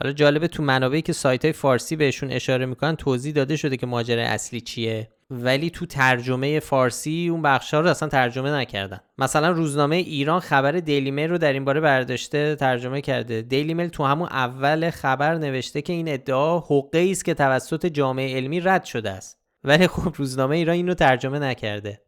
حالا 0.00 0.12
جالبه 0.12 0.48
تو 0.48 0.62
منابعی 0.62 1.02
که 1.02 1.12
سایت 1.12 1.44
های 1.44 1.52
فارسی 1.52 1.96
بهشون 1.96 2.30
اشاره 2.30 2.66
می‌کنن 2.66 2.96
توضیح 2.96 3.32
داده 3.32 3.56
شده 3.56 3.76
که 3.76 3.86
ماجرای 3.86 4.24
اصلی 4.24 4.60
چیه. 4.60 5.08
ولی 5.30 5.70
تو 5.70 5.86
ترجمه 5.86 6.60
فارسی 6.60 7.28
اون 7.30 7.42
بخشا 7.42 7.80
رو 7.80 7.88
اصلا 7.88 8.08
ترجمه 8.08 8.50
نکردن. 8.50 9.00
مثلا 9.18 9.50
روزنامه 9.50 9.96
ایران 9.96 10.40
خبر 10.40 10.72
دیلی 10.72 11.10
میل 11.10 11.30
رو 11.30 11.38
در 11.38 11.52
این 11.52 11.64
باره 11.64 11.80
برداشته 11.80 12.54
ترجمه 12.54 13.00
کرده. 13.00 13.42
دیلی 13.42 13.74
میل 13.74 13.88
تو 13.88 14.04
همون 14.04 14.28
اول 14.28 14.90
خبر 14.90 15.34
نوشته 15.34 15.82
که 15.82 15.92
این 15.92 16.08
ادعا 16.08 16.58
حقه 16.58 17.08
است 17.10 17.24
که 17.24 17.34
توسط 17.34 17.86
جامعه 17.86 18.36
علمی 18.36 18.60
رد 18.60 18.84
شده 18.84 19.10
است. 19.10 19.38
ولی 19.64 19.86
خب 19.86 20.14
روزنامه 20.16 20.56
ایران 20.56 20.76
اینو 20.76 20.94
ترجمه 20.94 21.38
نکرده. 21.38 22.05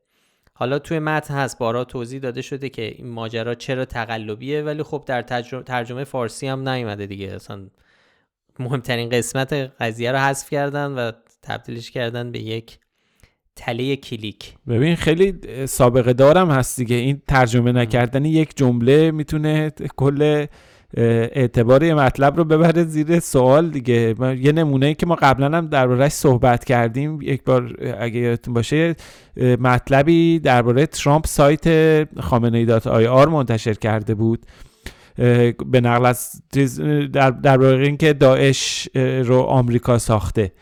حالا 0.61 0.79
توی 0.79 0.99
متن 0.99 1.35
هست 1.35 1.59
بارا 1.59 1.85
توضیح 1.85 2.21
داده 2.21 2.43
شده 2.43 2.69
که 2.69 2.83
این 2.83 3.09
ماجرا 3.09 3.55
چرا 3.55 3.85
تقلبیه 3.85 4.63
ولی 4.63 4.83
خب 4.83 5.05
در 5.07 5.23
ترجمه 5.67 6.05
فارسی 6.05 6.47
هم 6.47 6.69
نیومده 6.69 7.07
دیگه. 7.07 7.33
اصلا 7.35 7.69
مهمترین 8.59 9.09
قسمت 9.09 9.53
قضیه 9.53 10.13
رو 10.13 10.19
حذف 10.19 10.51
کردن 10.51 10.93
و 10.93 11.13
تبدیلش 11.43 11.91
کردن 11.91 12.33
به 12.33 12.39
یک 12.39 12.79
تله 13.57 13.97
کلیک. 13.97 14.55
ببین 14.69 14.97
خیلی 14.97 15.35
سابقه 15.67 16.13
دارم 16.13 16.51
هست 16.51 16.77
دیگه. 16.77 16.97
این 16.97 17.23
ترجمه 17.29 17.73
نکردن 17.73 18.25
یک 18.25 18.57
جمله 18.57 19.11
می‌تونه 19.11 19.71
کل 19.97 20.47
اعتبار 20.97 21.83
یه 21.83 21.95
مطلب 21.95 22.37
رو 22.37 22.45
ببره 22.45 22.85
زیر 22.85 23.21
سوال 23.21 23.71
دیگه. 23.71 24.15
یه 24.41 24.53
نمونه 24.53 24.87
ای 24.87 24.95
که 24.95 25.07
ما 25.07 25.15
قبلا 25.15 25.59
هم 25.59 25.67
دربارهش 25.67 26.13
صحبت 26.13 26.65
کردیم 26.65 27.23
یک 27.23 27.45
بار 27.45 27.77
اگه 27.99 28.21
یادتون 28.21 28.55
باشه 28.55 28.97
مطلبی 29.37 30.39
درباره 30.39 30.87
ترامپ 30.87 31.27
سایت 31.27 31.65
خامنه 32.21 32.59
ای 32.59 32.65
dot 32.65 32.87
IR 32.87 33.29
منتشر 33.29 33.75
کرده 33.75 34.15
بود. 34.15 34.47
به 35.67 35.81
نقل 35.81 36.07
از 36.07 36.43
در 37.13 37.31
درباره 37.31 37.87
اینکه 37.87 38.13
داعش 38.13 38.89
رو 39.25 39.41
آمریکا 39.41 39.99
ساخته. 39.99 40.53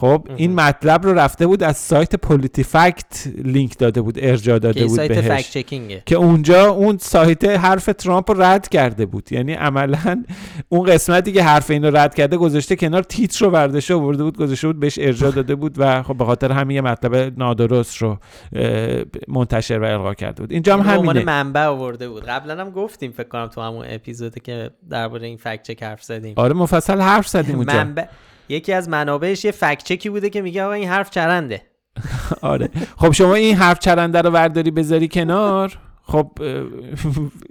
خب 0.00 0.28
این 0.36 0.54
مطلب 0.54 1.04
رو 1.04 1.14
رفته 1.14 1.46
بود 1.46 1.62
از 1.62 1.76
سایت 1.76 2.16
PolitiFact 2.16 3.26
لینک 3.44 3.78
داده 3.78 4.02
بود 4.02 4.18
ارجاع 4.18 4.58
داده 4.58 4.86
بود 4.86 4.96
سایت 4.96 5.24
بهش. 5.24 5.50
checking 5.50 5.92
ه. 5.92 6.02
که 6.06 6.16
اونجا 6.16 6.70
اون 6.70 6.98
سایت 6.98 7.44
حرف 7.44 7.86
ترامپ 7.98 8.30
رو 8.30 8.42
رد 8.42 8.68
کرده 8.68 9.06
بود. 9.06 9.32
یعنی 9.32 9.52
عملا 9.52 10.24
اون 10.68 10.82
قسمتی 10.82 11.32
که 11.32 11.42
حرف 11.42 11.70
این 11.70 11.84
رو 11.84 11.96
رد 11.96 12.14
کرده 12.14 12.36
گذاشته 12.36 12.76
کنار 12.76 13.02
تیتر 13.02 13.44
رو 13.44 13.50
برداشته 13.50 13.94
آورده 13.94 14.22
بود 14.22 14.38
گذاشته 14.38 14.66
بود 14.66 14.80
بهش 14.80 14.98
ارجاع 14.98 15.30
داده 15.30 15.54
بود 15.54 15.74
و 15.78 16.02
خب 16.02 16.16
به 16.16 16.24
خاطر 16.24 16.52
همین 16.52 16.74
یه 16.74 16.80
مطلب 16.80 17.38
نادرست 17.38 17.96
رو 17.96 18.18
منتشر 19.28 19.78
و 19.78 19.84
القا 19.84 20.14
کرده 20.14 20.42
بود. 20.42 20.52
اینجا 20.52 20.76
هم 20.76 20.94
همینه. 20.94 21.24
منبع 21.24 21.64
آورده 21.64 22.08
بود. 22.08 22.24
قبلا 22.24 22.60
هم 22.60 22.70
گفتیم 22.70 23.10
فکر 23.10 23.28
کنم 23.28 23.46
تو 23.46 23.60
همون 23.60 23.86
اپیزودی 23.88 24.40
که 24.40 24.70
درباره 24.90 25.26
این 25.26 25.36
فکت 25.36 25.62
چک 25.62 25.82
حرف 25.82 26.02
زدیم. 26.02 26.34
آره 26.36 26.54
مفصل 26.54 27.00
حرف 27.00 27.28
زدیم 27.28 27.56
اونجا. 27.56 27.72
منبع 27.72 28.04
یکی 28.48 28.72
از 28.72 28.88
منابعش 28.88 29.44
یه 29.44 29.50
فکت 29.50 29.84
چکی 29.84 30.08
بوده 30.08 30.30
که 30.30 30.42
میگه 30.42 30.62
آقا 30.62 30.72
این 30.72 30.88
حرف 30.88 31.10
چرنده. 31.10 31.62
آره. 32.42 32.68
خب 32.96 33.12
شما 33.12 33.34
این 33.34 33.56
حرف 33.56 33.78
چرنده 33.78 34.20
رو 34.20 34.30
ورداری 34.30 34.70
بذاری 34.70 35.08
کنار. 35.08 35.78
خب 36.02 36.30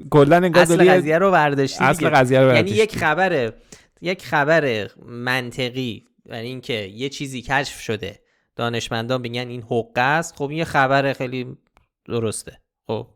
کلا 0.10 0.36
انگار 0.36 0.64
اصل 0.64 0.92
قضیه 0.92 1.18
رو 1.18 1.32
برداشتی 1.32 1.84
اصل 1.84 2.10
قضیه 2.10 2.42
رو 2.42 2.56
یعنی 2.56 2.72
یک 2.72 2.98
خبر 2.98 3.54
یک 4.02 4.26
خبر 4.26 4.90
منطقی 5.06 6.06
یعنی 6.26 6.48
اینکه 6.48 6.74
یه 6.74 7.10
چیزی 7.10 7.42
کشف 7.42 7.80
شده. 7.80 8.20
دانشمندان 8.56 9.22
میگن 9.22 9.48
این 9.48 9.62
حقه 9.62 10.02
است. 10.02 10.36
خب 10.36 10.50
این 10.50 10.58
یه 10.58 10.66
خبر 10.66 11.14
خیلی 11.14 11.58
درسته. 12.06 12.60
خب 12.88 13.08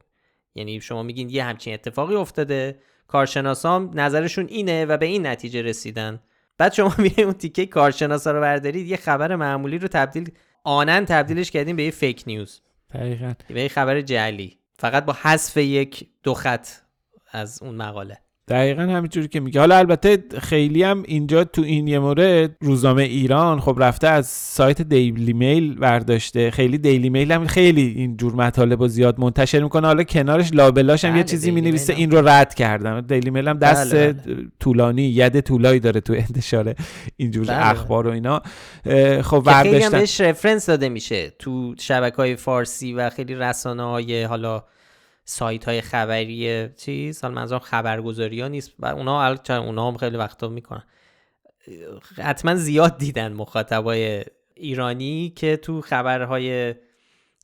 یعنی 0.55 0.81
شما 0.81 1.03
میگین 1.03 1.29
یه 1.29 1.43
همچین 1.43 1.73
اتفاقی 1.73 2.15
افتاده. 2.15 2.79
کارشناسان 3.07 3.91
نظرشون 3.93 4.47
اینه 4.47 4.85
و 4.85 4.97
به 4.97 5.05
این 5.05 5.27
نتیجه 5.27 5.61
رسیدن. 5.61 6.19
بعد 6.61 6.73
شما 6.73 6.95
میرید 7.03 7.21
اون 7.21 7.33
تیکه 7.33 7.65
کارشناسا 7.65 8.31
رو 8.31 8.41
بردارید 8.41 8.87
یه 8.87 8.97
خبر 8.97 9.35
معمولی 9.35 9.77
رو 9.77 9.87
تبدیل 9.87 10.31
آنن 10.63 11.05
تبدیلش 11.05 11.51
کردیم 11.51 11.75
به 11.75 11.83
یه 11.83 11.91
فیک 11.91 12.23
نیوز 12.27 12.61
دقیقا. 12.93 13.33
به 13.47 13.61
یه 13.61 13.67
خبر 13.67 14.01
جعلی. 14.01 14.57
فقط 14.77 15.05
با 15.05 15.17
حذف 15.21 15.57
یک 15.57 16.07
دو 16.23 16.33
خط 16.33 16.67
از 17.31 17.63
اون 17.63 17.75
مقاله. 17.75 18.20
دقیقا 18.47 18.81
همینجوری 18.81 19.27
که 19.27 19.39
میگه. 19.39 19.59
حالا 19.59 19.77
البته 19.77 20.23
خیلی 20.39 20.83
هم 20.83 21.03
اینجا 21.07 21.43
تو 21.43 21.61
این 21.61 21.87
یه 21.87 21.99
مورد 21.99 22.55
روزنامه 22.61 23.03
ایران 23.03 23.59
خب 23.59 23.75
رفته 23.79 24.07
از 24.07 24.27
سایت 24.27 24.81
دیلی 24.81 25.33
میل 25.33 25.75
برداشته. 25.75 26.51
خیلی 26.51 26.77
دیلی 26.77 27.09
میل 27.09 27.31
هم 27.31 27.47
خیلی 27.47 27.93
این 27.97 28.17
جور 28.17 28.33
مطالب 28.33 28.87
زیاد 28.87 29.19
منتشر 29.19 29.63
می‌کنه. 29.63 29.87
حالا 29.87 30.03
کنارش 30.03 30.53
لابلاش 30.53 31.05
هم 31.05 31.11
یه 31.11 31.23
بله، 31.23 31.31
چیزی 31.31 31.51
می‌نویسه. 31.51 31.93
این 31.93 32.11
رو 32.11 32.27
رد 32.27 32.53
کردم. 32.53 33.01
دیلی 33.01 33.29
میل 33.29 33.47
هم 33.47 33.57
دست 33.57 33.95
بله 33.95 34.13
بله. 34.13 34.35
طولانی 34.59 35.03
ید 35.03 35.39
طولایی 35.39 35.79
داره 35.79 36.01
تو 36.01 36.13
انتشار 36.13 36.75
اینجور 37.17 37.45
بله. 37.45 37.69
اخبار 37.69 38.07
و 38.07 38.11
اینا. 38.11 38.41
خب 39.21 39.39
برداشتن 39.39 39.79
خیلی 39.79 39.89
بهش 39.89 40.21
رفرنس 40.21 40.65
داده 40.65 40.89
میشه 40.89 41.33
تو 41.39 41.75
شبکه 41.79 42.15
های 42.15 42.35
فارسی 42.35 42.93
و 42.93 43.09
خیلی 43.09 43.35
رسانه 43.35 43.83
های 43.83 44.23
حالا 44.23 44.63
سایت 45.31 45.65
های 45.65 45.81
خبری 45.81 46.69
چیز 46.69 47.21
حالا 47.21 47.35
منظورم 47.35 47.59
خبرگزاری 47.59 48.41
ها 48.41 48.47
نیست. 48.47 48.73
و 48.79 48.85
اونا 48.85 49.35
اونا 49.49 49.87
هم 49.87 49.97
خیلی 49.97 50.17
وقتا 50.17 50.47
می‌کنن. 50.47 50.83
حتما 52.17 52.55
زیاد 52.55 52.97
دیدن 52.97 53.33
مخاطبای 53.33 54.23
ایرانی 54.55 55.33
که 55.35 55.57
تو 55.57 55.81
خبرهای 55.81 56.75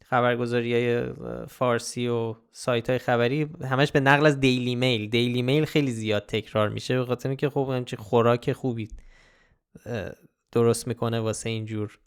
خبرگزاری 0.06 0.74
های 0.74 1.14
فارسی 1.48 2.08
و 2.08 2.36
سایت 2.52 2.90
های 2.90 3.00
خبری 3.00 3.50
همش 3.70 3.92
به 3.92 4.00
نقل 4.00 4.26
از 4.26 4.40
دیلی 4.40 4.76
میل 4.76 5.10
دیلی 5.10 5.42
میل 5.42 5.66
خیلی 5.66 5.92
زیاد 5.92 6.26
تکرار 6.26 6.70
میشه 6.70 6.98
به 6.98 7.06
خاطر 7.06 7.30
اینکه 7.30 7.50
خب 7.50 7.70
همچین 7.74 8.00
خوراک 8.00 8.52
خوبی 8.52 8.88
درست 10.52 10.88
می‌کنه 10.88 11.20
واسه 11.20 11.50
اینجور 11.50 12.00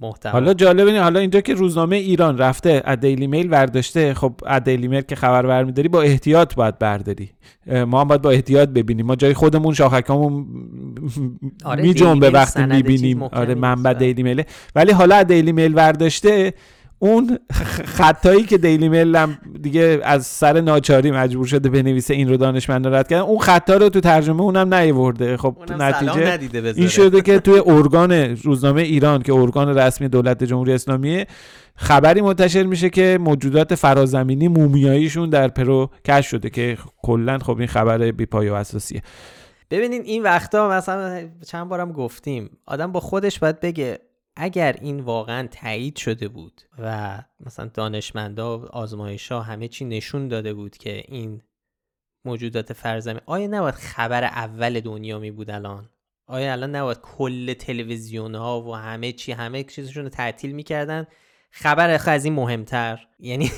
محتوا 0.00 0.32
حالا 0.32 0.54
جالبه 0.54 1.00
حالا 1.00 1.20
اینجا 1.20 1.40
که 1.40 1.54
روزنامه 1.54 1.96
ایران 1.96 2.38
رفته 2.38 2.82
از 2.84 3.00
دیلی 3.00 3.26
میل 3.26 3.48
برداشته 3.48 4.14
خب 4.14 4.32
از 4.46 4.64
دیلی 4.64 4.88
میل 4.88 5.00
که 5.00 5.16
خبر 5.16 5.46
برمیداری 5.46 5.88
با 5.88 6.02
احتیاط 6.02 6.54
باید 6.54 6.78
برداری. 6.78 7.30
ما 7.86 8.00
هم 8.00 8.08
باید 8.08 8.22
با 8.22 8.30
احتیاط 8.30 8.68
ببینیم. 8.68 9.06
ما 9.06 9.16
جای 9.16 9.34
خودمون 9.34 9.74
شاخکامون 9.74 10.46
آره 11.64 11.82
میجنبه 11.82 12.30
وقتی 12.30 12.64
می‌بینیم. 12.66 13.22
آره 13.22 13.54
منبع 13.54 13.92
دیلی 13.92 14.22
میله 14.22 14.46
ولی 14.74 14.92
حالا 14.92 15.16
از 15.16 15.26
دیلی 15.26 15.52
میل 15.52 15.72
برداشته 15.72 16.52
اون 16.98 17.38
خطایی 17.84 18.42
که 18.42 18.58
دیلی 18.58 18.88
میل 18.88 19.26
دیگه 19.62 20.00
از 20.02 20.26
سر 20.26 20.60
ناچاری 20.60 21.10
مجبور 21.10 21.46
شده 21.46 21.68
بنویسه 21.68 22.14
این 22.14 22.28
رو 22.28 22.36
دانشمند 22.36 22.86
رد 22.86 23.08
کردن 23.08 23.22
اون 23.22 23.38
خطا 23.38 23.76
رو 23.76 23.88
تو 23.88 24.00
ترجمه 24.00 24.40
اونم 24.40 24.74
نیورده. 24.74 25.36
خب 25.36 25.56
نتیجه 25.78 26.38
این 26.76 26.88
شده 26.88 27.20
که 27.20 27.38
توی 27.38 27.62
ارگان 27.66 28.12
روزنامه 28.12 28.82
ایران 28.82 29.22
که 29.22 29.32
ارگان 29.32 29.78
رسمی 29.78 30.08
دولت 30.08 30.44
جمهوری 30.44 30.72
اسلامیه 30.72 31.26
خبری 31.76 32.20
منتشر 32.20 32.62
میشه 32.62 32.90
که 32.90 33.18
موجودات 33.20 33.74
فرازمینی 33.74 34.48
مومیاییشون 34.48 35.30
در 35.30 35.48
پرو 35.48 35.90
کش 36.04 36.26
شده 36.26 36.50
که 36.50 36.78
کلا 37.02 37.38
خب 37.38 37.58
این 37.58 37.66
خبر 37.66 38.10
بیپای 38.10 38.48
و 38.48 38.54
اساسیه. 38.54 39.02
ببینید 39.70 40.02
این 40.04 40.22
وقتا 40.22 40.68
مثلا 40.68 41.28
چند 41.46 41.68
بارم 41.68 41.92
گفتیم 41.92 42.50
آدم 42.66 42.92
با 42.92 43.00
خودش 43.00 43.38
باید 43.38 43.60
بگه 43.60 43.98
اگر 44.40 44.76
این 44.80 45.00
واقعا 45.00 45.46
تایید 45.46 45.96
شده 45.96 46.28
بود 46.28 46.62
و 46.78 47.18
مثلا 47.40 47.70
دانشمندا 47.74 48.58
آزمایش 48.58 49.32
ها 49.32 49.42
همه 49.42 49.68
چی 49.68 49.84
نشون 49.84 50.28
داده 50.28 50.54
بود 50.54 50.76
که 50.76 51.04
این 51.08 51.42
موجودات 52.24 52.72
فرزمین 52.72 53.20
آیا 53.26 53.46
نباید 53.46 53.74
خبر 53.74 54.24
اول 54.24 54.80
دنیا 54.80 55.18
می 55.18 55.30
بود 55.30 55.50
الان؟ 55.50 55.88
آیا 56.26 56.52
الان 56.52 56.76
نباید 56.76 57.00
کل 57.00 57.54
تلویزیون 57.54 58.34
ها 58.34 58.62
و 58.62 58.74
همه 58.74 59.12
چی 59.12 59.32
همه 59.32 59.64
چیزشون 59.64 60.02
رو 60.02 60.08
تعطیل 60.08 60.52
می‌کردن؟ 60.52 61.06
خبر 61.50 62.00
از 62.06 62.24
این 62.24 62.34
مهمتر. 62.34 63.06
یعنی 63.18 63.50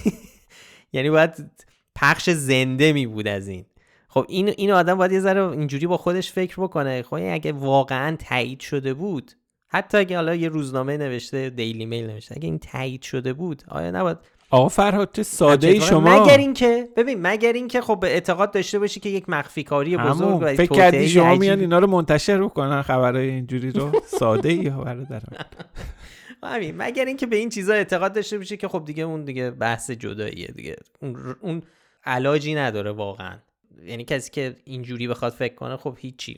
یعنی 0.92 1.10
باید 1.10 1.50
پخش 1.94 2.30
زنده 2.30 2.92
می 2.92 3.06
بود 3.06 3.28
از 3.28 3.48
این. 3.48 3.66
خب 4.08 4.26
این 4.28 4.48
این 4.48 4.70
آدم 4.70 4.98
باید 4.98 5.12
یه 5.12 5.20
ذره 5.20 5.48
اینجوری 5.48 5.86
با 5.86 5.96
خودش 5.96 6.32
فکر 6.32 6.60
بکنه. 6.60 7.02
خب 7.02 7.14
اگه 7.14 7.52
واقعا 7.52 8.16
تایید 8.16 8.60
شده 8.60 8.94
بود 8.94 9.32
حتی 9.72 9.98
اگه 9.98 10.16
حالا 10.16 10.35
یه 10.35 10.48
روزنامه 10.48 10.96
نوشته 10.96 11.50
دیلی 11.50 11.87
میل 11.87 12.06
نوشته 12.06 12.35
اگه 12.37 12.44
این 12.44 12.59
تایید 12.59 13.02
شده 13.02 13.33
بود 13.33 13.62
آیا 13.68 13.90
نباید 13.90 14.18
آقا 14.50 14.68
فرهاد 14.68 15.11
چه 15.12 15.22
ساده 15.22 15.68
ای 15.68 15.80
شما؟ 15.80 16.22
مگر 16.22 16.38
اینکه 16.38 16.88
ببین 16.96 17.18
مگر 17.22 17.52
اینکه 17.52 17.80
خب 17.80 18.00
به 18.00 18.06
اعتقاد 18.06 18.52
داشته 18.52 18.78
باشی 18.78 19.00
که 19.00 19.09
یک 19.09 19.28
مخفی 19.28 19.62
کاری 19.62 19.96
بزرگ 19.96 20.38
و 20.42 20.54
فکر 20.54 20.74
کردی 20.74 21.09
شما 21.09 21.35
میان 21.35 21.61
اینا 21.61 21.78
رو 21.78 21.87
منتشر 21.87 22.42
بکنن 22.42 22.83
خبرای 22.83 23.30
اینجوری 23.30 23.70
رو؟ 23.70 23.92
ساده 24.20 24.48
ای 24.48 24.70
برادرم. 24.70 25.37
همین 26.42 26.74
مگر 26.76 27.04
اینکه 27.04 27.26
به 27.26 27.37
این 27.37 27.48
چیزا 27.48 27.72
اعتقاد 27.72 28.12
داشته 28.12 28.38
باشی 28.38 28.56
که 28.56 28.68
خب 28.68 28.85
دیگه 28.87 29.02
اون 29.02 29.24
دیگه 29.24 29.50
بحث 29.50 29.90
جداییه 29.90 30.46
دیگه. 30.46 30.76
اون 31.02 31.37
اون 31.40 31.62
علاجی 32.04 32.54
نداره 32.54 32.90
واقعا. 32.90 33.38
یعنی 33.85 34.04
کسی 34.04 34.30
که 34.30 34.56
اینجوری 34.64 35.09
بخواد 35.09 35.33
فکر 35.33 35.54
کنه 35.54 35.76
خب 35.76 35.96
هیچی. 35.98 36.37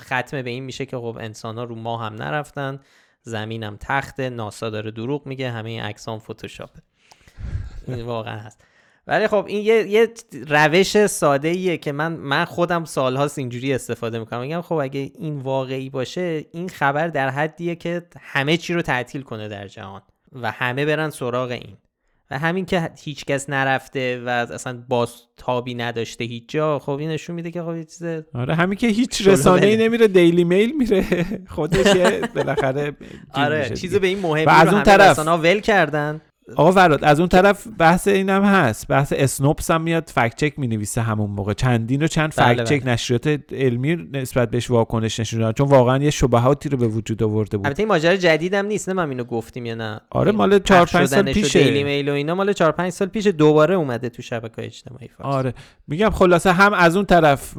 ختمه 0.00 0.42
به 0.42 0.50
این 0.50 0.64
میشه 0.64 0.86
که 0.86 0.96
خب 0.96 1.18
انسان 1.20 1.58
ها 1.58 1.64
رو 1.64 1.74
ما 1.74 1.98
هم 1.98 2.14
نرفتن 2.14 2.80
زمینم 3.22 3.76
تخته 3.80 4.30
ناسا 4.30 4.70
داره 4.70 4.90
دروغ 4.90 5.26
میگه 5.26 5.50
همه 5.50 5.70
این 5.70 5.82
عکسام 5.82 6.18
فتوشاپه. 6.18 6.82
این 7.86 8.02
واقعا 8.02 8.38
هست. 8.38 8.64
ولی 9.06 9.28
خب 9.28 9.44
این 9.48 9.64
یه, 9.64 9.88
یه 9.88 10.08
روش 10.48 11.06
ساده 11.06 11.48
ایه 11.48 11.76
که 11.76 11.92
من 11.92 12.12
من 12.12 12.44
خودم 12.44 12.84
سالهاست 12.84 13.38
اینجوری 13.38 13.74
استفاده 13.74 14.18
می‌کنم. 14.18 14.40
میگم 14.40 14.62
خب 14.62 14.74
اگه 14.74 15.10
این 15.18 15.38
واقعی 15.38 15.90
باشه 15.90 16.44
این 16.52 16.68
خبر 16.68 17.08
در 17.08 17.30
حدیه 17.30 17.76
که 17.76 18.06
همه 18.20 18.56
چی 18.56 18.74
رو 18.74 18.82
تعطیل 18.82 19.22
کنه 19.22 19.48
در 19.48 19.68
جهان 19.68 20.02
و 20.32 20.50
همه 20.50 20.84
برن 20.84 21.10
سراغ 21.10 21.50
این. 21.50 21.76
و 22.30 22.38
همین 22.38 22.64
که 22.64 22.90
هیچ 22.98 23.24
کس 23.24 23.50
نرفته 23.50 24.22
و 24.26 24.28
اصلا 24.28 24.84
باز 24.88 25.14
تابی 25.36 25.74
نداشته 25.74 26.24
هیچ 26.24 26.44
جا 26.48 26.78
خب 26.78 26.90
این 26.90 27.10
نشون 27.10 27.36
میده 27.36 27.50
که 27.50 27.62
خب 27.62 27.76
یه 27.76 27.84
چیز 27.84 28.02
آره 28.34 28.54
همین 28.54 28.78
که 28.78 28.86
هیچ 28.86 29.28
رسانه 29.28 29.66
ای 29.66 29.76
نمیره 29.76 30.08
دیلی 30.08 30.44
میل 30.44 30.72
میره 30.76 31.04
خودش 31.48 31.96
بالاخره 32.34 32.96
آره 33.34 33.70
چیزی 33.70 33.98
به 33.98 34.06
این 34.06 34.18
مهمی 34.18 34.44
و 34.44 34.50
از 34.50 34.72
اون 34.72 34.82
طرف 34.82 35.18
ول 35.18 35.60
کردن. 35.60 36.20
آقا 36.56 36.72
وراد 36.72 37.04
از 37.04 37.20
اون 37.20 37.28
طرف 37.28 37.66
بحث 37.78 38.08
اینم 38.08 38.44
هست. 38.44 38.88
بحث 38.88 39.12
اسنوپس 39.16 39.70
هم 39.70 39.82
میاد 39.82 40.10
فکت 40.14 40.36
چک 40.36 40.58
می 40.58 40.66
نویسه 40.66 41.00
همون 41.00 41.30
موقع. 41.30 41.52
چندین 41.52 42.02
و 42.02 42.06
چند 42.06 42.32
فکت 42.32 42.44
بله 42.44 42.64
چک 42.64 42.82
بله. 42.82 42.92
نشریات 42.92 43.40
علمی 43.52 43.96
نسبت 44.12 44.50
بهش 44.50 44.70
واکنش 44.70 45.20
نشون 45.20 45.40
دادن. 45.40 45.52
چون 45.52 45.68
واقعا 45.68 45.98
یه 45.98 46.10
شبهاتی 46.10 46.68
رو 46.68 46.78
به 46.78 46.86
وجود 46.86 47.22
آورده 47.22 47.56
بود. 47.56 47.66
البته 47.66 47.80
این 47.80 47.88
ماجرا 47.88 48.16
جدیدم 48.16 48.66
نیست. 48.66 48.88
نه 48.88 48.94
ما 48.94 49.02
اینو 49.02 49.24
گفتیم 49.24 49.66
یا 49.66 49.74
نه. 49.74 50.00
آره 50.10 50.32
مال 50.32 50.58
4 50.58 50.86
5 50.86 51.06
سال 51.06 51.32
پیشه. 51.32 51.64
دیلی 51.64 51.84
میل 51.84 52.08
و 52.08 52.12
اینا 52.12 52.34
مال 52.34 52.52
4 52.52 52.72
5 52.72 52.92
سال 52.92 53.08
پیش 53.08 53.26
دوباره 53.26 53.74
اومده 53.74 54.08
تو 54.08 54.22
شبکه‌های 54.22 54.66
اجتماعی 54.66 55.08
فارس 55.08 55.34
آره. 55.34 55.54
میگم 55.88 56.10
خلاصه 56.10 56.52
هم 56.52 56.72
از 56.72 56.96
اون 56.96 57.04
طرف 57.04 57.54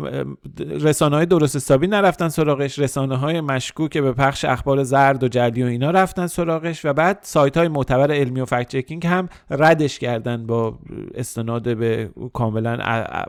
رسانه‌های 0.60 1.26
درست 1.26 1.56
حسابی 1.56 1.88
نرفتن 1.88 2.30
سراغش. 2.30 2.80
رسانه‌های 2.80 3.41
مشکوک 3.41 3.98
به 3.98 4.12
پخش 4.12 4.45
اخبار 4.45 4.84
زرد 4.84 5.24
و 5.24 5.28
جعلی 5.28 5.63
و 5.63 5.65
اینا 5.65 5.91
رفتن 5.91 6.28
سراغش. 6.28 6.86
و 6.86 6.93
بعد 6.93 7.19
سایت‌های 7.21 7.67
معتبر 7.67 8.12
علمی 8.12 8.41
و 8.41 8.45
فکت 8.45 8.74
چکینگ 8.75 9.07
هم 9.07 9.29
ردش 9.49 9.99
کردن 9.99 10.47
با 10.47 10.79
استناد 11.13 11.77
به 11.77 12.11
کاملا 12.33 12.77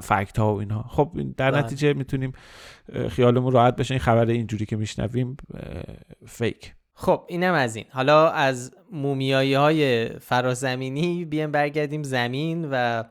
فکت 0.02 0.38
ها 0.38 0.54
و 0.54 0.58
اینها. 0.58 0.82
خب 0.82 1.12
در 1.36 1.50
بله. 1.50 1.62
نتیجه 1.62 1.92
می‌تونیم 1.92 2.32
خیالمون 3.08 3.52
راحت 3.52 3.76
بشه. 3.76 3.94
این 3.94 4.00
خبر 4.00 4.26
اینجوری 4.26 4.66
که 4.66 4.76
میشنویم 4.76 5.36
فیک 6.26 6.74
خب 6.94 7.24
اینم 7.28 7.54
از 7.54 7.76
این. 7.76 7.84
حالا 7.90 8.30
از 8.30 8.74
مومیایی 8.92 9.54
های 9.54 10.08
فرازمینی 10.08 11.24
بیایم 11.24 11.50
برگردیم 11.50 12.02
زمین 12.02 12.68
و 12.70 13.04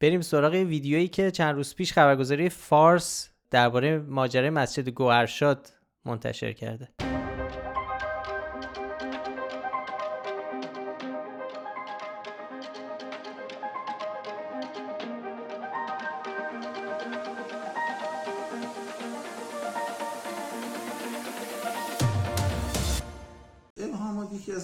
بریم 0.00 0.20
سراغ 0.20 0.52
ویدیویی 0.52 1.08
که 1.08 1.30
چند 1.30 1.54
روز 1.54 1.74
پیش 1.74 1.92
خبرگزاری 1.92 2.48
فارس 2.48 3.30
درباره 3.50 3.98
ماجرای 3.98 4.50
مسجد 4.50 4.88
گوهرشاد 4.88 5.72
منتشر 6.04 6.52
کرده. 6.52 6.88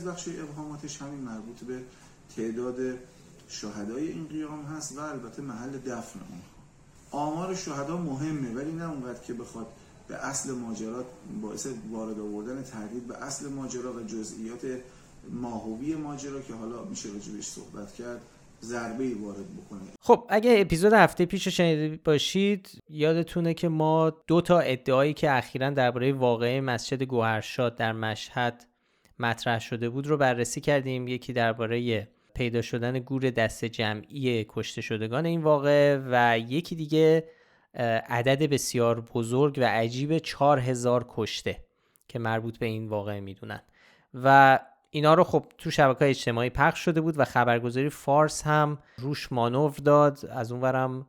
بخش 0.01 0.29
ابهاماتش 0.29 1.03
همین 1.03 1.21
مربوط 1.21 1.61
به 1.61 1.81
تعداد 2.37 2.77
شهدای 3.49 4.09
این 4.09 4.29
قیام 4.29 4.65
هست 4.65 4.99
و 4.99 5.01
البته 5.01 5.43
محل 5.43 5.71
دفن 5.71 6.21
اون. 6.31 6.41
آمار 7.11 7.55
شهدا 7.55 7.97
مهمه 7.97 8.51
ولی 8.55 8.73
نه 8.73 8.91
اونقدر 8.91 9.21
که 9.21 9.33
بخواد 9.33 9.67
به 10.09 10.15
اصل 10.15 10.53
ماجرا 10.53 11.05
باعث 11.43 11.67
وارد 11.91 12.21
آوردن 12.21 12.63
تردید 12.63 13.09
به 13.09 13.25
اصل 13.25 13.49
ماجرا 13.49 13.93
و 13.93 14.03
جزئیات 14.03 14.61
ماهوی 15.31 15.95
ماجرا 15.95 16.41
که 16.41 16.55
حالا 16.55 16.85
میشه 16.85 17.09
راجبش 17.09 17.45
صحبت 17.45 17.95
کرد 17.95 18.21
ضربه 18.63 19.15
وارد 19.21 19.57
بکنه. 19.57 19.81
خب 20.01 20.27
اگه 20.29 20.55
اپیزود 20.59 20.93
هفته 20.93 21.27
پیش 21.27 21.49
شنیده 21.49 22.01
باشید 22.05 22.69
یادتونه 22.89 23.55
که 23.55 23.69
ما 23.69 24.13
دو 24.27 24.41
تا 24.41 24.59
ادعایی 24.59 25.15
که 25.15 25.33
اخیرا 25.33 25.71
درباره 25.71 26.13
واقعه 26.13 26.61
مسجد 26.61 27.03
گوهرشاد 27.03 27.77
در 27.77 27.93
مشهد 27.93 28.67
مطرح 29.19 29.59
شده 29.59 29.89
بود 29.89 30.07
رو 30.07 30.17
بررسی 30.17 30.61
کردیم. 30.61 31.09
یکی 31.09 31.33
درباره 31.33 32.09
پیدا 32.35 32.63
شدن 32.63 32.99
گور 32.99 33.31
دست 33.31 33.65
جمعی 33.65 34.47
کشته 34.49 34.81
شدگان 34.81 35.27
این 35.27 35.43
واقعه 35.43 36.03
و 36.11 36.39
یکی 36.39 36.77
دیگه 36.77 37.29
عدد 38.09 38.43
بسیار 38.43 39.01
بزرگ 39.01 39.59
و 39.59 39.65
عجیب 39.65 40.19
4000 40.19 41.07
کشته 41.09 41.65
که 42.09 42.19
مربوط 42.19 42.59
به 42.59 42.67
این 42.67 42.89
واقعه 42.89 43.21
می‌دونن. 43.21 43.61
و 44.15 44.59
اینا 44.91 45.15
رو 45.15 45.25
خب 45.25 45.47
تو 45.59 45.71
شبکه 45.71 46.05
اجتماعی 46.05 46.51
پخش 46.51 46.79
شده 46.85 47.01
بود 47.01 47.19
و 47.19 47.25
خبرگزاری 47.25 47.89
فارس 47.89 48.43
هم 48.43 48.79
روش 48.97 49.33
مانور 49.33 49.75
داد. 49.85 50.27
از 50.31 50.53
اونورم 50.53 51.07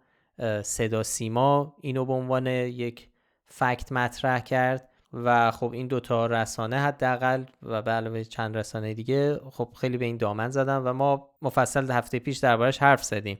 صدا 0.63 1.04
سیما 1.04 1.76
اینو 1.82 2.06
به 2.06 2.13
عنوان 2.13 2.48
یک 2.48 3.08
فکت 3.46 3.91
مطرح 3.91 4.39
کرد. 4.39 4.89
و 5.13 5.52
خب 5.52 5.72
این 5.74 5.88
دوتا 5.88 6.26
رسانه 6.26 6.80
حداقل 6.80 7.44
و 7.63 7.82
به 7.82 7.91
علاوه 7.91 8.24
چند 8.24 8.58
رسانه 8.58 8.94
دیگه 8.94 9.39
خب 9.52 9.70
خیلی 9.82 9.98
به 9.98 10.06
این 10.06 10.18
دامن 10.18 10.50
زدن 10.50 10.78
و 10.78 10.94
ما 10.94 11.30
مفصل 11.41 11.91
هفته 11.91 12.20
پیش 12.20 12.38
دربارش 12.38 12.78
حرف 12.78 13.04
زدیم. 13.04 13.39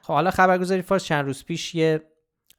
خب 0.00 0.12
حالا 0.12 0.30
خبرگزاری 0.30 0.82
فارس 0.82 1.04
چند 1.04 1.24
روز 1.24 1.44
پیش 1.44 1.74
یه 1.74 2.02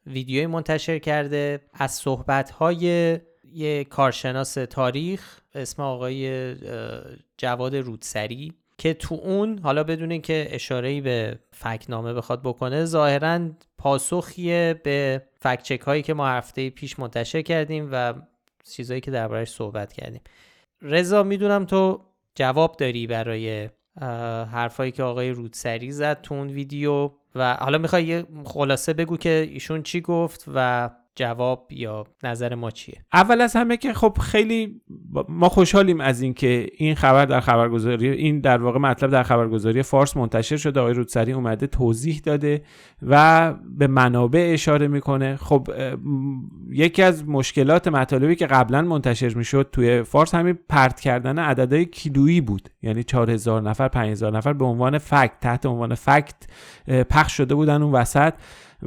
ویدیوی 0.08 0.48
منتشر 0.48 1.00
کرده 1.00 1.62
از 1.74 1.92
صحبت‌های 1.92 3.20
یه 3.54 3.84
کارشناس 3.84 4.54
تاریخ 4.54 5.40
اسم 5.56 5.82
آقای 5.82 6.56
جواد 7.38 7.76
رودسری 7.76 8.54
که 8.78 8.94
تو 8.94 9.16
اون 9.16 9.60
حالا 9.60 9.84
بدون 9.84 10.22
که 10.22 10.48
اشاره 10.50 11.02
به 11.02 11.40
فکنامه 11.52 12.14
بخواد 12.14 12.42
بکنه 12.44 12.86
ظاهرا 12.86 13.50
پاسخیه 13.78 14.82
به 14.84 15.22
فکچک 15.42 15.82
هایی 15.82 16.02
که 16.02 16.14
ما 16.14 16.28
هفته 16.28 16.70
پیش 16.70 17.00
منتشر 17.00 17.42
کردیم 17.42 17.90
و 17.92 18.14
چیزایی 18.72 19.02
که 19.02 19.12
دربارش 19.12 19.50
صحبت 19.50 19.94
کردیم. 19.94 20.22
رضا 20.82 21.24
می‌دونم 21.24 21.66
تو 21.66 22.02
جواب 22.36 22.78
داری 22.78 23.08
برای 23.08 23.70
حرفایی 24.52 24.92
که 24.92 25.04
آقای 25.04 25.30
رودسری 25.30 25.92
زد 25.92 26.22
تو 26.22 26.36
اون 26.36 26.48
ویدیو 26.48 27.12
و 27.36 27.54
حالا 27.54 27.78
می‌خوای 27.78 28.04
یه 28.04 28.26
خلاصه 28.46 28.94
بگو 28.94 29.18
که 29.18 29.50
ایشون 29.52 29.84
چی 29.84 30.02
گفت 30.02 30.46
و 30.54 30.90
جواب 31.16 31.68
یا 31.72 32.04
نظر 32.24 32.56
ما 32.56 32.72
چیه؟ 32.72 33.06
اول 33.14 33.42
از 33.42 33.56
همه 33.56 33.78
که 33.78 33.94
خب 33.94 34.18
خیلی 34.22 34.82
ما 35.30 35.50
خوشحالیم 35.50 36.02
از 36.02 36.22
اینکه 36.22 36.68
این 36.78 36.96
خبر 36.96 37.26
در 37.26 37.40
خبرگزاری 37.40 38.10
این 38.10 38.40
در 38.40 38.62
واقع 38.62 38.80
مطلب 38.80 39.10
در 39.10 39.24
خبرگزاری 39.24 39.84
فارس 39.84 40.18
منتشر 40.18 40.58
شده. 40.58 40.80
آقای 40.80 40.94
رودسری 40.94 41.32
اومده 41.32 41.68
توضیح 41.68 42.22
داده 42.24 42.62
و 43.02 43.54
به 43.78 43.88
منابع 43.88 44.50
اشاره 44.54 44.88
می‌کنه. 44.88 45.36
خب 45.36 45.68
یکی 46.70 47.04
از 47.04 47.28
مشکلات 47.28 47.88
مطالبی 47.88 48.36
که 48.36 48.48
قبلا 48.48 48.82
منتشر 48.82 49.34
می‌شد 49.34 49.70
توی 49.72 50.04
فارس 50.04 50.36
همین 50.36 50.58
پرت 50.70 51.00
کردن 51.00 51.40
عددهای 51.40 51.86
کیلویی 51.86 52.42
بود. 52.42 52.70
یعنی 52.82 53.04
4000 53.04 53.62
نفر 53.62 53.88
5000 53.88 54.38
نفر 54.38 54.54
به 54.54 54.66
عنوان 54.66 54.98
فکت 54.98 55.40
تحت 55.42 55.66
عنوان 55.66 55.96
فکت 55.96 56.36
پخش 57.10 57.38
شده 57.38 57.56
بودن 57.56 57.82
اون 57.82 57.92
وسط. 57.92 58.34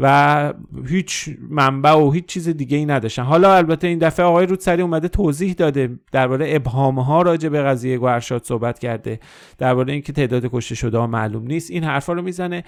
و 0.00 0.52
هیچ 0.86 1.28
منبع 1.50 1.92
و 1.92 2.10
هیچ 2.10 2.26
چیز 2.26 2.48
دیگه 2.48 2.76
ای 2.76 2.86
نداشتن. 2.86 3.22
حالا 3.22 3.54
البته 3.54 3.86
این 3.86 3.98
دفعه 3.98 4.26
آقای 4.26 4.46
رودسری 4.46 4.82
اومده 4.82 5.08
توضیح 5.08 5.52
داده 5.52 5.98
درباره 6.12 6.46
ابهام 6.48 6.98
ها 6.98 7.22
راجع 7.22 7.48
به 7.48 7.62
قضیه 7.62 7.98
گوهرشاد 7.98 8.44
صحبت 8.44 8.78
کرده 8.78 9.20
درباره 9.58 9.92
اینکه 9.92 10.12
تعداد 10.12 10.50
کشته 10.52 10.74
شده 10.74 10.98
ها 10.98 11.06
معلوم 11.06 11.46
نیست. 11.46 11.70
این 11.70 11.84
حرفا 11.84 12.12
رو 12.12 12.22
می‌زنه 12.22 12.64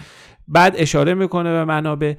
بعد 0.49 0.75
اشاره 0.77 1.15
می‌کنه 1.15 1.53
به 1.53 1.65
منابع. 1.65 2.15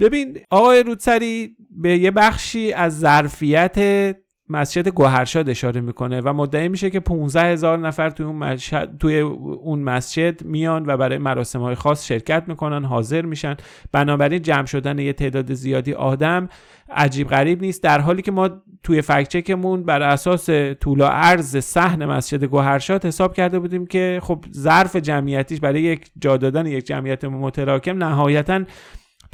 ببین 0.00 0.38
آقای 0.50 0.82
رودسری 0.82 1.56
به 1.70 1.98
یه 1.98 2.10
بخشی 2.10 2.72
از 2.72 2.98
ظرفیت 2.98 3.76
مسجد 4.48 4.88
گوهرشاد 4.88 5.48
اشاره 5.48 5.80
می‌کنه 5.80 6.20
و 6.20 6.32
مدعی 6.32 6.68
میشه 6.68 6.90
که 6.90 7.00
15 7.00 7.42
هزار 7.42 7.78
نفر 7.78 8.10
توی 8.10 8.26
اون, 8.26 8.36
مسجد، 8.36 8.98
توی 8.98 9.18
اون 9.18 9.78
مسجد 9.78 10.44
میان 10.44 10.84
و 10.86 10.96
برای 10.96 11.18
مراسم 11.18 11.60
های 11.60 11.74
خاص 11.74 12.06
شرکت 12.06 12.44
می‌کنن 12.46 12.84
حاضر 12.84 13.22
میشن. 13.22 13.56
بنابراین 13.92 14.42
جمع 14.42 14.66
شدن 14.66 14.98
یه 14.98 15.12
تعداد 15.12 15.54
زیادی 15.54 15.92
آدم 15.92 16.48
عجیب 16.90 17.28
غریب 17.28 17.60
نیست 17.60 17.82
در 17.82 18.00
حالی 18.00 18.22
که 18.22 18.32
ما 18.32 18.50
توی 18.82 19.02
فکچکمون 19.02 19.82
بر 19.82 20.02
اساس 20.02 20.50
طول 20.80 21.00
و 21.00 21.04
عرض 21.04 21.56
صحن 21.56 22.04
مسجد 22.04 22.44
گوهرشاد 22.44 23.04
حساب 23.04 23.34
کرده 23.34 23.58
بودیم 23.58 23.86
که 23.86 24.20
خب 24.22 24.44
ظرف 24.52 24.96
جمعیتیش 24.96 25.60
برای 25.60 25.82
یک 25.82 26.10
جا 26.18 26.36
دادن 26.36 26.66
یک 26.66 26.86
جمعیت 26.86 27.24
متراکم 27.24 28.04
نهایتا 28.04 28.60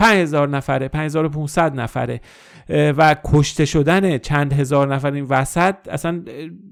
5000 0.02 0.48
نفره 0.48 0.88
5500 0.88 1.80
نفره 1.80 2.20
و 2.68 3.16
کشته 3.24 3.64
شدن 3.64 4.18
چند 4.18 4.52
هزار 4.52 4.94
نفر 4.94 5.12
این 5.12 5.24
وسط 5.24 5.74
اصلا 5.90 6.22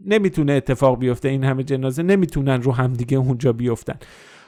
نمی‌تونه 0.07 0.53
اتفاق 0.53 0.99
بیفته 0.99 1.29
این 1.29 1.45
همه 1.45 1.63
جنازه 1.63 2.03
نمی‌تونن 2.03 2.63
رو 2.63 2.73
همدیگه 2.73 3.19
اونجا 3.19 3.53
بیفتن. 3.53 3.95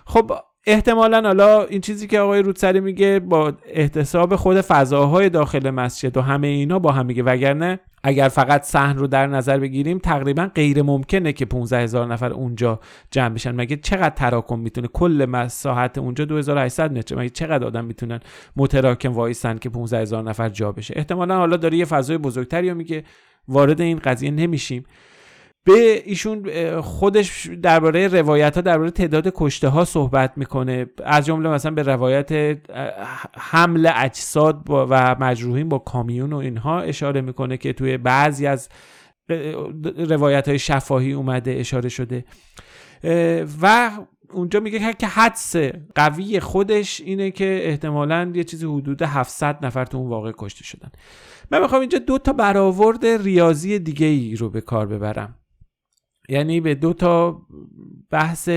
خب 0.06 0.32
احتمالا 0.66 1.22
حالا 1.22 1.64
این 1.64 1.80
چیزی 1.80 2.06
که 2.06 2.20
آقای 2.20 2.42
رودسری 2.42 2.80
میگه 2.80 3.20
با 3.20 3.52
احتساب 3.66 4.36
خود 4.36 4.60
فضاهای 4.60 5.28
داخل 5.28 5.70
مسجد 5.70 6.16
و 6.16 6.20
همه 6.20 6.46
اینا 6.46 6.78
با 6.78 6.92
هم 6.92 7.06
میگه 7.06 7.22
وگرنه 7.22 7.80
اگر 8.04 8.28
فقط 8.28 8.62
صحن 8.62 8.96
رو 8.96 9.06
در 9.06 9.26
نظر 9.26 9.58
بگیریم 9.58 9.98
تقریبا 9.98 10.50
غیر 10.54 10.82
ممکنه 10.82 11.32
که 11.32 11.44
15 11.44 11.78
هزار 11.78 12.06
نفر 12.06 12.32
اونجا 12.32 12.80
جمع 13.10 13.34
بشن. 13.34 13.54
مگه 13.54 13.76
چقدر 13.76 14.14
تراکم 14.14 14.58
می‌تونه؟ 14.58 14.88
کل 14.88 15.26
مساحت 15.28 15.98
اونجا 15.98 16.24
2800 16.24 16.92
متر. 16.92 17.16
مگه 17.16 17.28
چقدر 17.28 17.66
آدم 17.66 17.84
می‌تونن 17.84 18.20
متراکم 18.56 19.12
وایسن 19.12 19.58
که 19.58 19.70
15 19.70 19.98
هزار 19.98 20.22
نفر 20.22 20.48
جا 20.48 20.72
بشه؟ 20.72 20.94
احتمالا 20.96 21.36
حالا 21.36 21.56
داره 21.56 21.76
یه 21.76 21.84
فضای 21.84 22.18
بزرگتری 22.18 22.70
رو 22.70 22.76
میگه. 22.76 23.04
وارد 23.48 23.80
این 23.80 23.98
قضیه 23.98 24.30
نمیشیم. 24.30 24.84
به 25.64 26.02
ایشون 26.04 26.50
خودش 26.80 27.50
درباره 27.62 28.08
روایت 28.08 28.54
ها 28.54 28.60
درباره 28.60 28.90
تعداد 28.90 29.32
کشته 29.34 29.68
ها 29.68 29.84
صحبت 29.84 30.32
می‌کنه. 30.36 30.86
از 31.04 31.26
جمله 31.26 31.48
مثلا 31.48 31.70
به 31.70 31.82
روایت 31.82 32.58
حمل 33.36 33.90
اجساد 33.94 34.62
و 34.70 35.16
مجروحین 35.20 35.68
با 35.68 35.78
کامیون 35.78 36.32
و 36.32 36.36
اینها 36.36 36.80
اشاره 36.80 37.20
می‌کنه 37.20 37.56
که 37.56 37.72
توی 37.72 37.96
بعضی 37.96 38.46
از 38.46 38.68
روایت 39.96 40.48
های 40.48 40.58
شفاهی 40.58 41.12
اومده 41.12 41.50
اشاره 41.50 41.88
شده. 41.88 42.24
و 43.62 43.90
اونجا 44.32 44.60
میگه 44.60 44.94
که 44.94 45.06
حدس 45.06 45.56
قوی 45.94 46.40
خودش 46.40 47.00
اینه 47.00 47.30
که 47.30 47.60
احتمالا 47.64 48.32
یه 48.34 48.44
چیزی 48.44 48.66
حدود 48.66 49.02
700 49.02 49.66
نفر 49.66 49.84
تو 49.84 49.98
اون 49.98 50.08
واقع 50.08 50.32
کشته 50.38 50.64
شدن. 50.64 50.90
من 51.50 51.60
می‌خوام 51.60 51.80
اینجا 51.80 51.98
دو 51.98 52.18
تا 52.18 52.32
برآورد 52.32 53.06
ریاضی 53.06 53.78
دیگه 53.78 54.06
ای 54.06 54.36
رو 54.36 54.50
به 54.50 54.60
کار 54.60 54.86
ببرم. 54.86 55.34
یعنی 56.32 56.60
به 56.60 56.74
دو 56.74 56.92
تا 56.92 57.42
بحث 58.10 58.48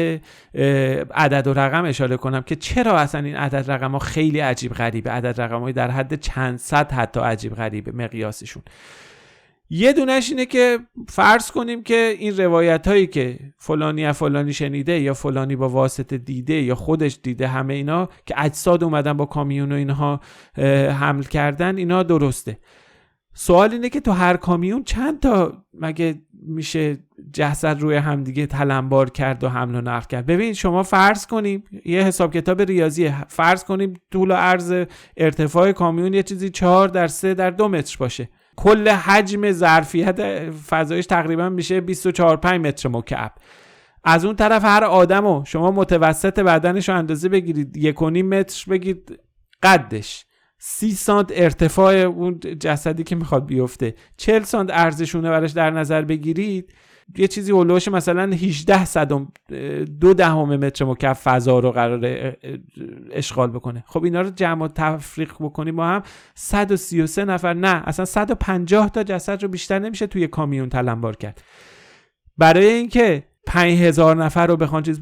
عدد 1.14 1.48
و 1.48 1.54
رقم 1.54 1.86
اشاره 1.86 2.18
کنم 2.18 2.42
که 2.42 2.56
چرا 2.56 2.98
اصلا 2.98 3.22
این 3.22 3.36
عدد 3.36 3.72
رقم 3.72 3.92
ها 3.92 4.00
خیلی 4.00 4.40
عجیب 4.40 4.74
غریبه. 4.74 5.12
عدد 5.12 5.42
رقم 5.42 5.60
های 5.60 5.74
در 5.74 5.92
حد 5.92 6.20
چند 6.20 6.58
صد 6.58 6.92
حتی 6.92 7.20
عجیب 7.20 7.56
غریبه 7.56 7.92
مقیاسشون. 7.92 8.64
یه 9.70 9.94
دونش 9.94 10.30
اینه 10.30 10.46
که 10.46 10.80
فرض 11.10 11.52
کنیم 11.52 11.84
که 11.84 12.16
این 12.20 12.38
روایت 12.38 12.88
هایی 12.88 13.08
که 13.08 13.40
فلانی 13.58 14.06
از 14.06 14.18
فلانی 14.18 14.54
شنیده 14.54 15.00
یا 15.00 15.14
فلانی 15.14 15.56
با 15.56 15.70
واسطه 15.70 16.18
دیده 16.18 16.54
یا 16.54 16.76
خودش 16.76 17.20
دیده 17.24 17.48
همه 17.48 17.74
اینا 17.74 18.10
که 18.26 18.36
اجساد 18.38 18.84
اومدن 18.84 19.14
با 19.14 19.26
کامیون 19.26 19.72
و 19.72 19.76
اینها 19.76 20.20
حمل 21.00 21.24
کردن 21.24 21.78
اینا 21.78 22.04
درسته. 22.04 22.58
سوال 23.34 23.72
اینه 23.72 23.90
که 23.90 24.00
تو 24.00 24.12
هر 24.12 24.38
کامیون 24.38 24.84
چند 24.84 25.20
تا 25.20 25.64
مگه 25.74 26.16
میشه 26.48 26.98
جسد 27.34 27.80
روی 27.80 27.96
همدیگه 27.96 28.46
تلمبار 28.46 29.10
کرد 29.10 29.44
و 29.44 29.50
حمل 29.50 29.76
و 29.76 29.82
نقل 29.82 30.06
کرد. 30.06 30.26
ببین 30.26 30.54
شما 30.54 30.84
فرض 30.84 31.26
کنیم 31.26 31.64
یه 31.86 32.02
حساب 32.02 32.34
کتاب 32.34 32.62
ریاضی 32.62 33.12
فرض 33.28 33.64
کنیم 33.64 33.94
طول 34.12 34.32
و 34.32 34.34
عرض 34.34 34.86
ارتفاع 35.18 35.72
کامیون 35.72 36.14
یه 36.14 36.24
چیزی 36.24 36.50
چهار 36.50 36.88
در 36.88 37.08
سه 37.08 37.34
در 37.34 37.50
دو 37.50 37.68
متر 37.68 37.98
باشه. 38.00 38.30
کل 38.56 38.90
حجم 38.90 39.52
ظرفیت 39.52 40.50
فضایش 40.50 41.06
تقریبا 41.06 41.50
میشه 41.50 41.82
24 41.82 42.38
5 42.38 42.68
متر 42.68 42.90
مکعب. 42.90 43.32
از 44.04 44.26
اون 44.26 44.36
طرف 44.36 44.66
هر 44.66 44.84
آدمو 44.84 45.44
شما 45.46 45.72
متوسط 45.72 46.40
بدنش 46.40 46.90
رو 46.90 46.96
اندازه 46.96 47.30
بگیرید. 47.30 47.78
یک 47.78 48.02
متر 48.04 48.72
بگید 48.72 49.20
قدش. 49.64 50.26
سی 50.58 50.92
سانت 50.92 51.32
ارتفاع 51.36 51.96
اون 51.96 52.40
جسدی 52.40 53.04
که 53.04 53.16
می‌خواد 53.16 53.46
بیفته. 53.46 53.96
40 54.18 54.44
سانت 54.44 54.70
ارزشونه 54.74 55.30
براش 55.30 55.52
در 55.52 55.72
نظر 55.72 56.02
بگیرید. 56.02 56.74
یه 57.18 57.28
چیزی 57.28 57.52
هلوش 57.52 57.88
مثلا 57.88 58.24
18 58.24 58.86
صدم 58.86 59.32
دو 60.02 60.14
دهم 60.14 60.56
متر 60.56 60.86
مکعب 60.86 61.14
فضا 61.14 61.60
رو 61.60 61.72
قرار 61.72 62.36
اشغال 63.12 63.52
بکنه. 63.52 63.84
خب 63.88 64.04
اینا 64.04 64.22
رو 64.22 64.30
جمع 64.30 64.66
و 64.66 64.68
تفریق 64.68 65.34
بکنیم 65.40 65.76
با 65.76 65.86
هم. 65.86 66.04
133 66.36 67.26
نفر 67.26 67.54
نه 67.54 67.84
اصلا 67.86 68.06
150 68.06 68.90
تا 68.90 69.04
جسد 69.04 69.42
رو 69.44 69.48
بیشتر 69.48 69.80
نمیشه 69.80 70.08
توی 70.08 70.28
کامیون 70.28 70.70
تلمبار 70.70 71.16
کرد. 71.16 71.42
برای 72.38 72.66
اینکه 72.66 73.24
پنج 73.48 73.80
هزار 73.80 74.24
نفر 74.24 74.48
رو 74.48 74.58
بخوان 74.58 74.84
چیز 74.84 75.02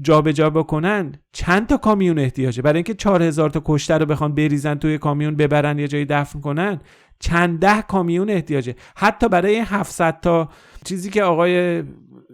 جابجا 0.00 0.32
جا 0.32 0.50
بکنن 0.50 1.12
چند 1.32 1.66
تا 1.66 1.76
کامیون 1.76 2.18
احتیاجه؟ 2.18 2.62
برای 2.62 2.76
اینکه 2.76 2.94
چهار 2.94 3.22
هزار 3.22 3.50
تا 3.50 3.62
کشته 3.64 3.98
رو 3.98 4.06
بخوان 4.06 4.34
بریزن 4.34 4.74
توی 4.74 4.98
کامیون 4.98 5.36
ببرن 5.36 5.78
یه 5.78 5.88
جایی 5.88 6.04
دفن 6.04 6.40
کنن 6.40 6.80
چند 7.18 7.58
ده 7.58 7.82
کامیون 7.82 8.30
احتیاجه؟ 8.30 8.74
حتی 8.96 9.28
برای 9.28 9.58
700 9.58 10.20
تا 10.20 10.48
چیزی 10.84 11.10
که 11.10 11.22
آقای 11.22 11.82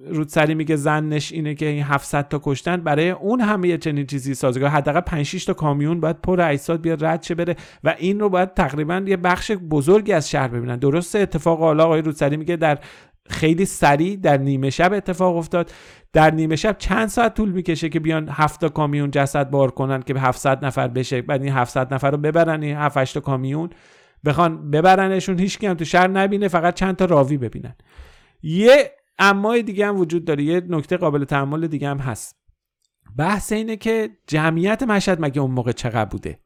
رودسری 0.09 0.55
میگه 0.55 0.77
زنش 0.77 1.33
اینه 1.33 1.55
که 1.55 1.67
این 1.67 1.83
700 1.83 2.29
تا 2.29 2.41
کشتن 2.43 2.77
برای 2.77 3.11
اون 3.11 3.41
همه 3.41 3.69
یه 3.69 3.79
چنین 3.79 4.07
چیزی 4.07 4.35
سازگار 4.35 4.69
حداقل 4.69 5.01
5 5.01 5.27
6 5.27 5.45
تا 5.45 5.55
کامیون 5.55 6.01
باید 6.01 6.21
پر 6.21 6.41
اجساد 6.41 6.81
بیاد 6.81 7.05
رد 7.05 7.23
شه 7.23 7.35
بره 7.35 7.57
و 7.85 7.95
این 7.99 8.21
رو 8.21 8.29
باید 8.29 8.55
تقریبا 8.55 9.03
یه 9.07 9.17
بخش 9.17 9.53
بزرگی 9.53 10.13
از 10.13 10.31
شهر 10.31 10.49
ببینن. 10.49 10.77
درسته 10.77 11.19
اتفاق 11.19 11.59
حالا 11.59 11.85
آقای 11.85 12.03
رودسری 12.03 12.37
میگه 12.37 12.57
در 12.57 12.79
خیلی 13.29 13.65
سریع 13.65 14.17
در 14.17 14.37
نیمه 14.37 14.71
شب 14.71 14.93
اتفاق 14.93 15.37
افتاد. 15.37 15.73
در 16.12 16.31
نیمه 16.31 16.57
شب 16.57 16.77
چند 16.79 17.09
ساعت 17.09 17.35
طول 17.35 17.53
می‌کشه 17.53 17.89
که 17.89 18.01
بیان 18.01 18.29
هفت 18.29 18.65
کامیون 18.65 19.11
جسد 19.11 19.51
بار 19.51 19.71
کنن 19.71 20.03
که 20.03 20.15
به 20.15 20.21
700 20.21 20.65
نفر 20.65 20.89
بشه؟ 20.89 21.23
بعد 21.23 21.43
این 21.43 21.53
700 21.53 21.95
نفر 21.95 22.11
رو 22.11 22.19
ببرن 22.19 22.62
این 22.62 22.77
7 22.77 22.97
8 22.97 23.19
کامیون 23.19 23.71
بخوان 24.25 24.71
ببرنشون 24.71 25.39
هیچ 25.39 25.65
هم 25.65 25.75
تو 25.75 25.85
شهر 25.85 26.09
نبینه 26.09 26.49
فقط 26.49 26.75
چند 26.75 26.97
تا 26.97 27.05
راوی 27.05 27.37
ببینن. 27.37 27.75
یه 28.43 28.93
اما 29.19 29.59
دیگه 29.59 29.87
هم 29.87 29.97
وجود 29.97 30.25
داره 30.25 30.43
یه 30.43 30.62
نکته 30.69 30.97
قابل 30.97 31.25
تحمل 31.25 31.67
دیگه 31.67 31.89
هم 31.89 31.99
هست. 31.99 32.37
بحث 33.19 33.53
اینه 33.53 33.77
که 33.77 34.11
جمعیت 34.27 34.83
مشهد 34.83 35.25
مگه 35.25 35.41
اون 35.41 35.51
موقع 35.51 35.73
چقدر 35.73 36.05
بوده؟ 36.05 36.41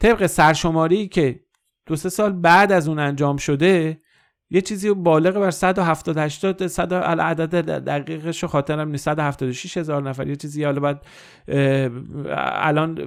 طبق 0.00 0.26
سرشماری 0.26 1.08
که 1.08 1.40
دو 1.86 1.96
سه 1.96 2.08
سال 2.08 2.32
بعد 2.32 2.72
از 2.72 2.88
اون 2.88 2.98
انجام 2.98 3.36
شده 3.36 4.00
یه 4.50 4.60
چیزی 4.60 4.94
بالغ 4.94 5.38
بر 5.40 5.50
170 5.50 6.18
80 6.18 6.66
100 6.66 6.94
عدد 6.94 7.64
دقیقش 7.84 8.42
رو 8.42 8.48
خاطرم 8.48 8.88
نیست. 8.88 9.04
176 9.04 9.76
هزار 9.76 10.02
نفر. 10.02 10.26
یه 10.26 10.36
چیزی 10.36 10.64
حالا 10.64 10.80
بعد 10.80 11.06
الان 12.42 12.98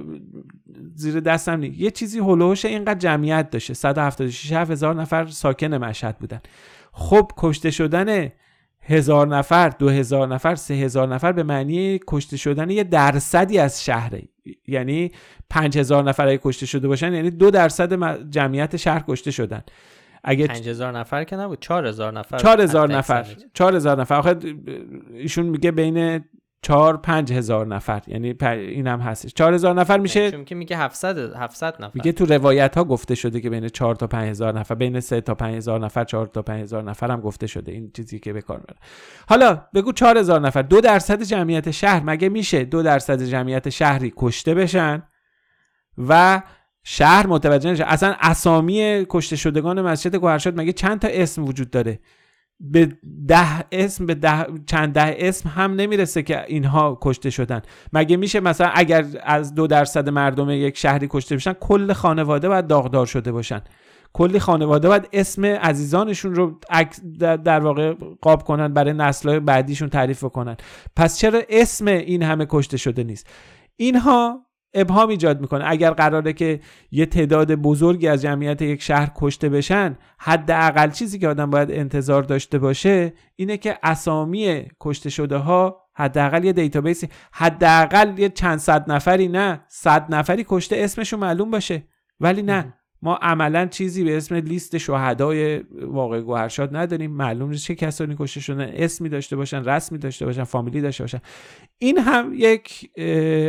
زیر 0.94 1.20
دستم 1.20 1.60
نیست. 1.60 1.80
یه 1.80 1.90
چیزی 1.90 2.18
هلوش 2.18 2.64
اینقدر 2.64 2.98
جمعیت 2.98 3.50
داشته. 3.50 3.74
176 3.74 4.52
هزار 4.52 4.94
نفر 4.94 5.26
ساکن 5.26 5.74
مشهد 5.74 6.18
بودن. 6.18 6.40
خب 6.92 7.30
کشته 7.36 7.70
شدن 7.70 8.28
هزار 8.82 9.28
نفر 9.28 9.68
دو 9.68 9.88
هزار 9.88 10.28
نفر 10.28 10.54
سه 10.54 10.74
هزار 10.74 11.14
نفر 11.14 11.32
به 11.32 11.42
معنی 11.42 12.00
کشته 12.08 12.36
شدن 12.36 12.70
یه 12.70 12.84
درصدی 12.84 13.58
از 13.58 13.84
شهره. 13.84 14.22
یعنی 14.66 15.12
پنج 15.50 15.78
هزار 15.78 16.04
نفر 16.04 16.36
کشته 16.36 16.66
شده 16.66 16.88
باشن 16.88 17.14
یعنی 17.14 17.30
دو 17.30 17.50
درصد 17.50 18.30
جمعیت 18.30 18.76
شهر 18.76 19.04
کشته 19.08 19.30
شدن. 19.30 19.62
اگه 20.24 20.46
5000 20.46 20.98
نفر 20.98 21.24
که 21.24 21.36
نبود 21.36 21.60
4000 21.60 22.12
نفر 22.12 22.38
4000 22.38 22.92
نفر. 22.92 23.26
4000 23.54 24.00
نفر. 24.00 24.14
آخه 24.14 24.36
ایشون 25.14 25.46
میگه 25.46 25.70
بین 25.70 26.24
4 26.62 26.96
5000 26.96 27.66
نفر. 27.66 28.02
یعنی 28.06 28.34
اینم 28.42 29.00
هستش. 29.00 29.34
4000 29.34 29.74
نفر 29.74 29.98
میشه 29.98 30.30
چون 30.30 30.44
که 30.44 30.54
میگه 30.54 30.76
700 30.76 31.18
700 31.36 31.74
نفر. 31.82 31.90
میگه 31.94 32.12
تو 32.12 32.26
روایت 32.26 32.76
ها 32.76 32.84
گفته 32.84 33.14
شده 33.14 33.40
که 33.40 33.50
بین 33.50 33.68
4 33.68 33.94
تا 33.94 34.06
5000 34.06 34.58
نفر 34.58 34.74
بین 34.74 35.00
3 35.00 35.20
تا 35.20 35.34
5000 35.34 35.80
نفر 35.80 36.04
4 36.04 36.26
تا 36.26 36.42
5000 36.42 36.82
نفر 36.82 37.10
هم 37.10 37.20
گفته 37.20 37.46
شده. 37.46 37.72
این 37.72 37.90
چیزی 37.96 38.18
که 38.18 38.32
به 38.32 38.42
کار 38.42 38.58
میره 38.58 38.76
حالا 39.28 39.62
بگو 39.74 39.92
4000 39.92 40.40
نفر. 40.40 40.62
دو 40.62 40.80
درصد 40.80 41.22
جمعیت 41.22 41.70
شهر. 41.70 42.02
مگه 42.04 42.28
میشه 42.28 42.64
دو 42.64 42.82
درصد 42.82 43.22
جمعیت 43.22 43.68
شهری 43.68 44.12
کشته 44.16 44.54
بشن 44.54 45.02
و 46.08 46.42
شهر 46.84 47.26
متوجه 47.26 47.70
نشه. 47.70 47.84
اصلا 47.84 48.14
اسامی 48.20 49.06
کشته 49.08 49.36
شدگان 49.36 49.82
مسجد 49.82 50.16
گوهرشاد 50.16 50.60
مگه 50.60 50.72
چند 50.72 51.00
تا 51.00 51.08
اسم 51.08 51.44
وجود 51.44 51.70
داره؟ 51.70 52.00
به 52.60 52.88
ده 53.28 53.64
اسم 53.72 54.06
به 54.06 54.14
ده 54.14 54.46
چند 54.66 54.92
ده 54.92 55.16
اسم 55.18 55.48
هم 55.48 55.74
نمی‌رسه 55.74 56.22
که 56.22 56.44
اینها 56.46 56.98
کشته 57.02 57.30
شدن. 57.30 57.62
مگه 57.92 58.16
میشه 58.16 58.40
مثلا 58.40 58.70
اگر 58.74 59.06
از 59.22 59.54
دو 59.54 59.66
درصد 59.66 60.08
مردم 60.08 60.50
یک 60.50 60.78
شهری 60.78 61.08
کشته 61.10 61.36
بشن 61.36 61.52
کل 61.52 61.92
خانواده 61.92 62.48
باید 62.48 62.66
داغدار 62.66 63.06
شده 63.06 63.32
باشن؟ 63.32 63.60
کلی 64.12 64.38
خانواده 64.38 64.88
باید 64.88 65.08
اسم 65.12 65.44
عزیزانشون 65.44 66.34
رو 66.34 66.60
در 67.18 67.60
واقع 67.60 67.94
قاب 68.20 68.44
کنن 68.44 68.74
برای 68.74 68.92
نسلهای 68.92 69.40
بعدیشون 69.40 69.88
تعریف 69.88 70.24
کنن 70.24 70.56
پس 70.96 71.18
چرا 71.18 71.42
اسم 71.48 71.86
این 71.86 72.22
همه 72.22 72.46
کشته 72.48 72.76
شده 72.76 73.04
نیست؟ 73.04 73.26
اینها 73.76 74.46
ابهام 74.74 75.08
ایجاد 75.08 75.40
می‌کنه. 75.40 75.64
اگر 75.66 75.90
قراره 75.90 76.32
که 76.32 76.60
یه 76.90 77.06
تعداد 77.06 77.54
بزرگی 77.54 78.08
از 78.08 78.22
جمعیت 78.22 78.62
یک 78.62 78.82
شهر 78.82 79.12
کشته 79.16 79.48
بشن 79.48 79.96
حداقل 80.18 80.90
چیزی 80.90 81.18
که 81.18 81.28
آدم 81.28 81.50
باید 81.50 81.70
انتظار 81.70 82.22
داشته 82.22 82.58
باشه 82.58 83.12
اینه 83.36 83.56
که 83.56 83.78
اسامی 83.82 84.64
کشته 84.80 85.10
شده 85.10 85.36
ها 85.36 85.80
حداقل 85.94 86.44
یه 86.44 86.52
دیتابیسی 86.52 87.08
حداقل 87.32 88.18
یه 88.18 88.28
چند 88.28 88.58
صد 88.58 88.90
نفری 88.90 89.28
نه 89.28 89.60
صد 89.68 90.14
نفری 90.14 90.44
کشته 90.48 90.76
اسمشون 90.76 91.20
معلوم 91.20 91.50
باشه. 91.50 91.82
ولی 92.20 92.42
نه. 92.42 92.74
ما 93.02 93.14
عملا 93.14 93.66
چیزی 93.66 94.04
به 94.04 94.16
اسم 94.16 94.34
لیست 94.34 94.78
شهدای 94.78 95.58
واقع 95.82 96.20
گوهرشاد 96.20 96.76
نداریم. 96.76 97.10
معلوم 97.10 97.50
نیست 97.50 97.64
چه 97.64 97.74
کسانی 97.74 98.16
کشته 98.18 98.40
شدن 98.40 98.60
اسمی 98.60 99.08
داشته 99.08 99.36
باشن 99.36 99.64
رسمی 99.64 99.98
داشته 99.98 100.26
باشن 100.26 100.44
فامیلی 100.44 100.80
داشته 100.80 101.04
باشن. 101.04 101.20
این 101.78 101.98
هم 101.98 102.32
یک 102.36 102.90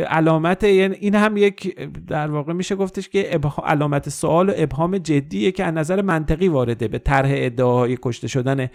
علامت 0.08 0.64
یعنی 0.64 0.94
این 0.94 1.14
هم 1.14 1.36
یک 1.36 1.80
در 2.06 2.30
واقع 2.30 2.52
میشه 2.52 2.76
گفتش 2.76 3.08
که 3.08 3.40
علامت 3.64 4.08
سوال 4.08 4.48
و 4.48 4.52
ابهام 4.56 4.98
جدیه 4.98 5.52
که 5.52 5.64
از 5.64 5.74
نظر 5.74 6.02
منطقی 6.02 6.48
وارده 6.48 6.88
به 6.88 6.98
طرح 6.98 7.30
ادعاهای 7.34 7.98
کشته 8.02 8.28
شدن 8.28 8.68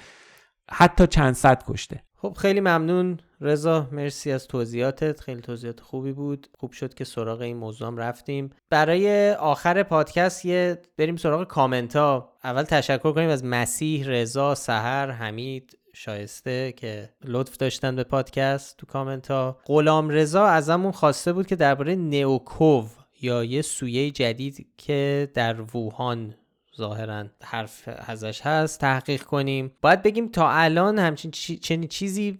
حتی 0.71 1.07
چند 1.07 1.33
صد 1.33 1.63
کشته. 1.67 2.06
خب 2.17 2.33
خیلی 2.37 2.59
ممنون. 2.59 3.19
رضا 3.41 3.87
مرسی 3.91 4.31
از 4.31 4.47
توضیحاتت. 4.47 5.19
خیلی 5.19 5.41
توضیحات 5.41 5.79
خوبی 5.79 6.11
بود. 6.11 6.47
خوب 6.59 6.71
شد 6.71 6.93
که 6.93 7.03
سراغ 7.03 7.41
این 7.41 7.57
موضوع 7.57 7.87
هم 7.87 7.97
رفتیم. 7.97 8.49
برای 8.69 9.31
آخر 9.31 9.83
پادکست 9.83 10.45
یه 10.45 10.81
بریم 10.97 11.15
سراغ 11.15 11.47
کامنت 11.47 11.95
ها 11.95 12.33
اول 12.43 12.63
تشکر 12.63 13.11
کنیم 13.11 13.29
از 13.29 13.45
مسیح 13.45 14.07
رضا 14.07 14.55
سهر 14.55 15.11
حمید 15.11 15.77
شایسته 15.93 16.71
که 16.71 17.09
لطف 17.25 17.57
داشتن 17.57 17.95
به 17.95 18.03
پادکست 18.03 18.77
تو 18.77 18.85
کامنت 18.85 19.31
ها 19.31 19.57
غلام 19.65 20.09
رضا 20.09 20.45
ازمون 20.45 20.91
خواسته 20.91 21.33
بود 21.33 21.47
که 21.47 21.55
درباره 21.55 21.95
نیوکوو 21.95 22.85
یا 23.21 23.43
یه 23.43 23.61
سویه 23.61 24.11
جدید 24.11 24.67
که 24.77 25.31
در 25.33 25.61
ووهان 25.61 26.35
ظاهرا 26.77 27.25
حرف 27.43 27.89
ازش 28.07 28.41
هست 28.41 28.81
تحقیق 28.81 29.23
کنیم. 29.23 29.71
باید 29.81 30.01
بگیم 30.01 30.27
تا 30.27 30.49
الان 30.49 30.99
همچین 30.99 31.31
چنین 31.61 31.87
چیزی 31.87 32.39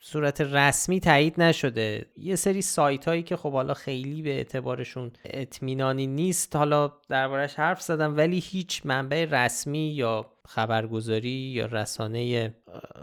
صورت 0.00 0.40
رسمی 0.40 1.00
تایید 1.00 1.42
نشده. 1.42 2.06
یه 2.16 2.36
سری 2.36 2.62
سایت 2.62 3.08
هایی 3.08 3.22
که 3.22 3.36
خب 3.36 3.52
حالا 3.52 3.74
خیلی 3.74 4.22
به 4.22 4.30
اعتبارشون 4.30 5.12
اطمینانی 5.24 6.06
نیست 6.06 6.56
حالا 6.56 6.92
دربارش 7.08 7.54
حرف 7.54 7.82
زدم 7.82 8.16
ولی 8.16 8.38
هیچ 8.38 8.82
منبع 8.84 9.24
رسمی 9.30 9.88
یا 9.88 10.26
خبرگزاری 10.48 11.28
یا 11.28 11.66
رسانه 11.66 12.54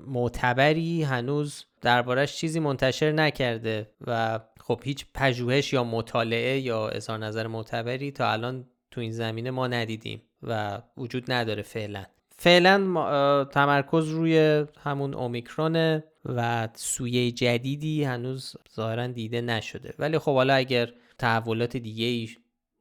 معتبری 0.07 1.03
هنوز 1.03 1.65
دربارش 1.81 2.37
چیزی 2.37 2.59
منتشر 2.59 3.11
نکرده 3.11 3.91
و 4.07 4.39
خب 4.59 4.81
هیچ 4.83 5.05
پژوهش 5.13 5.73
یا 5.73 5.83
مطالعه 5.83 6.59
یا 6.59 6.89
اظهار 6.89 7.19
نظر 7.19 7.47
معتبری 7.47 8.11
تا 8.11 8.31
الان 8.31 8.65
تو 8.91 9.01
این 9.01 9.11
زمینه 9.11 9.51
ما 9.51 9.67
ندیدیم 9.67 10.21
و 10.43 10.81
وجود 10.97 11.31
نداره 11.31 11.61
فعلا. 11.61 12.05
فعلا 12.37 13.45
تمرکز 13.45 14.09
روی 14.09 14.65
همون 14.83 15.13
اومیکرونه 15.13 16.03
و 16.25 16.69
سویه 16.73 17.31
جدیدی 17.31 18.03
هنوز 18.03 18.55
ظاهرا 18.75 19.07
دیده 19.07 19.41
نشده. 19.41 19.93
ولی 19.99 20.17
خب 20.17 20.33
حالا 20.33 20.53
اگر 20.53 20.89
تحولات 21.17 21.77
دیگه 21.77 22.05
ای 22.05 22.29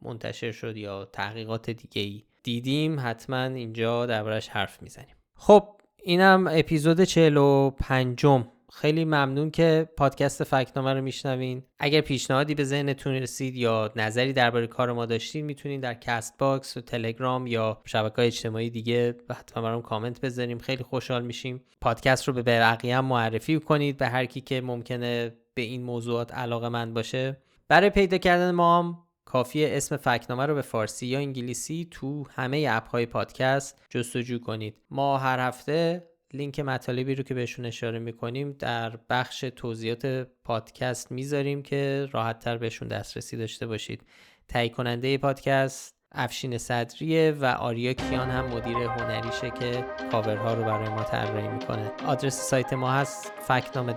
منتشر 0.03 0.53
شد 0.53 0.77
یا 0.77 1.05
تحقیقات 1.05 1.71
دیگه 1.71 2.03
ای 2.03 2.23
دیدیم 2.43 3.01
حتما 3.01 3.43
اینجا 3.43 4.07
دربارش 4.07 4.49
حرف 4.49 4.83
می‌زنیم. 4.83 5.15
خب 5.35 5.69
اینم 6.03 6.49
اپیزود 6.51 7.05
45 7.05 8.27
خیلی 8.73 9.05
ممنون 9.05 9.51
که 9.51 9.89
پادکست 9.97 10.45
فکنامه 10.45 10.95
رو 10.95 11.01
میشنوین. 11.01 11.63
اگر 11.79 12.01
پیشنهادی 12.01 12.55
به 12.55 12.65
ذهنتون 12.65 13.13
رسید 13.13 13.57
یا 13.57 13.93
نظری 13.97 14.33
درباره 14.33 14.67
کار 14.67 14.93
ما 14.93 15.07
داشتین 15.07 15.45
می‌تونین 15.45 15.81
در 15.81 15.95
Castbox 15.95 16.77
و 16.77 16.81
تلگرام 16.81 17.47
یا 17.47 17.83
شبکه 17.85 18.23
اجتماعی 18.23 18.71
دیگه 18.71 19.17
حتما 19.31 19.63
برام 19.63 19.83
کامنت 19.83 20.21
بذارین 20.21 20.59
خیلی 20.59 20.83
خوشحال 20.83 21.23
میشیم. 21.23 21.65
پادکست 21.81 22.29
رو 22.29 22.35
به 22.35 22.43
بقیه 22.43 22.97
هم 22.97 23.05
معرفی 23.05 23.61
کنید. 23.61 23.97
به 23.97 24.09
هر 24.09 24.25
کی 24.25 24.41
که 24.41 24.61
ممکنه 24.61 25.35
به 25.55 25.63
این 25.63 25.83
موضوعات 25.83 26.35
علاقه‌مند 26.35 26.95
باشه. 26.95 27.37
برای 27.69 27.91
پیدا 27.91 28.19
کردن 28.19 28.51
ما 28.51 28.79
هم 28.79 28.99
کافیه 29.25 29.69
اسم 29.73 29.97
فکنامه 29.97 30.47
رو 30.47 30.55
به 30.55 30.63
فارسی 30.63 31.07
یا 31.07 31.19
انگلیسی 31.19 31.89
تو 31.91 32.27
همه 32.31 32.67
اپ 32.71 32.89
های 32.89 33.07
پادکست 33.07 33.83
جستجو 33.91 34.39
کنید. 34.39 34.77
ما 34.91 35.19
هر 35.19 35.39
هفته 35.39 36.10
لینک 36.33 36.61
مطالبی 36.61 37.15
رو 37.15 37.23
که 37.23 37.35
بهشون 37.35 37.67
اشاره 37.67 37.99
می‌کنیم 37.99 38.53
در 38.53 38.93
بخش 39.11 39.41
توضیحات 39.41 40.27
پادکست 40.45 41.13
می‌ذاریم 41.13 41.63
که 41.63 42.09
راحت 42.13 42.39
تر 42.39 42.57
بهشون 42.57 42.89
دسترسی 42.89 43.37
داشته 43.37 43.67
باشید. 43.67 44.03
تهیه 44.49 44.69
کننده 44.69 45.19
پادکست 45.19 45.95
افشین 46.13 46.59
صدریه 46.59 47.33
و 47.41 47.45
آریا 47.45 47.93
کیان 47.93 48.31
هم 48.31 48.47
مدیر 48.47 48.77
هنریشه 48.77 49.51
که 49.51 49.85
کاورها 50.13 50.55
رو 50.55 50.65
برای 50.65 50.89
ما 50.89 51.03
طراحی 51.03 51.49
می‌کنه. 51.49 51.91
آدرس 52.07 52.51
سایت 52.51 52.73
ما 52.73 52.91
هست 52.91 53.33
فکنامه 53.49 53.93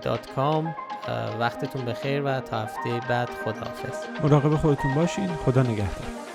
وقتتون 1.40 1.84
بخیر 1.84 2.22
و 2.22 2.40
تا 2.40 2.62
هفته 2.62 3.00
بعد 3.08 3.30
خداحافظ. 3.30 4.22
مراقب 4.22 4.56
خودتون 4.56 4.94
باشین 4.94 5.26
خدا 5.26 5.62
نگهدار. 5.62 6.33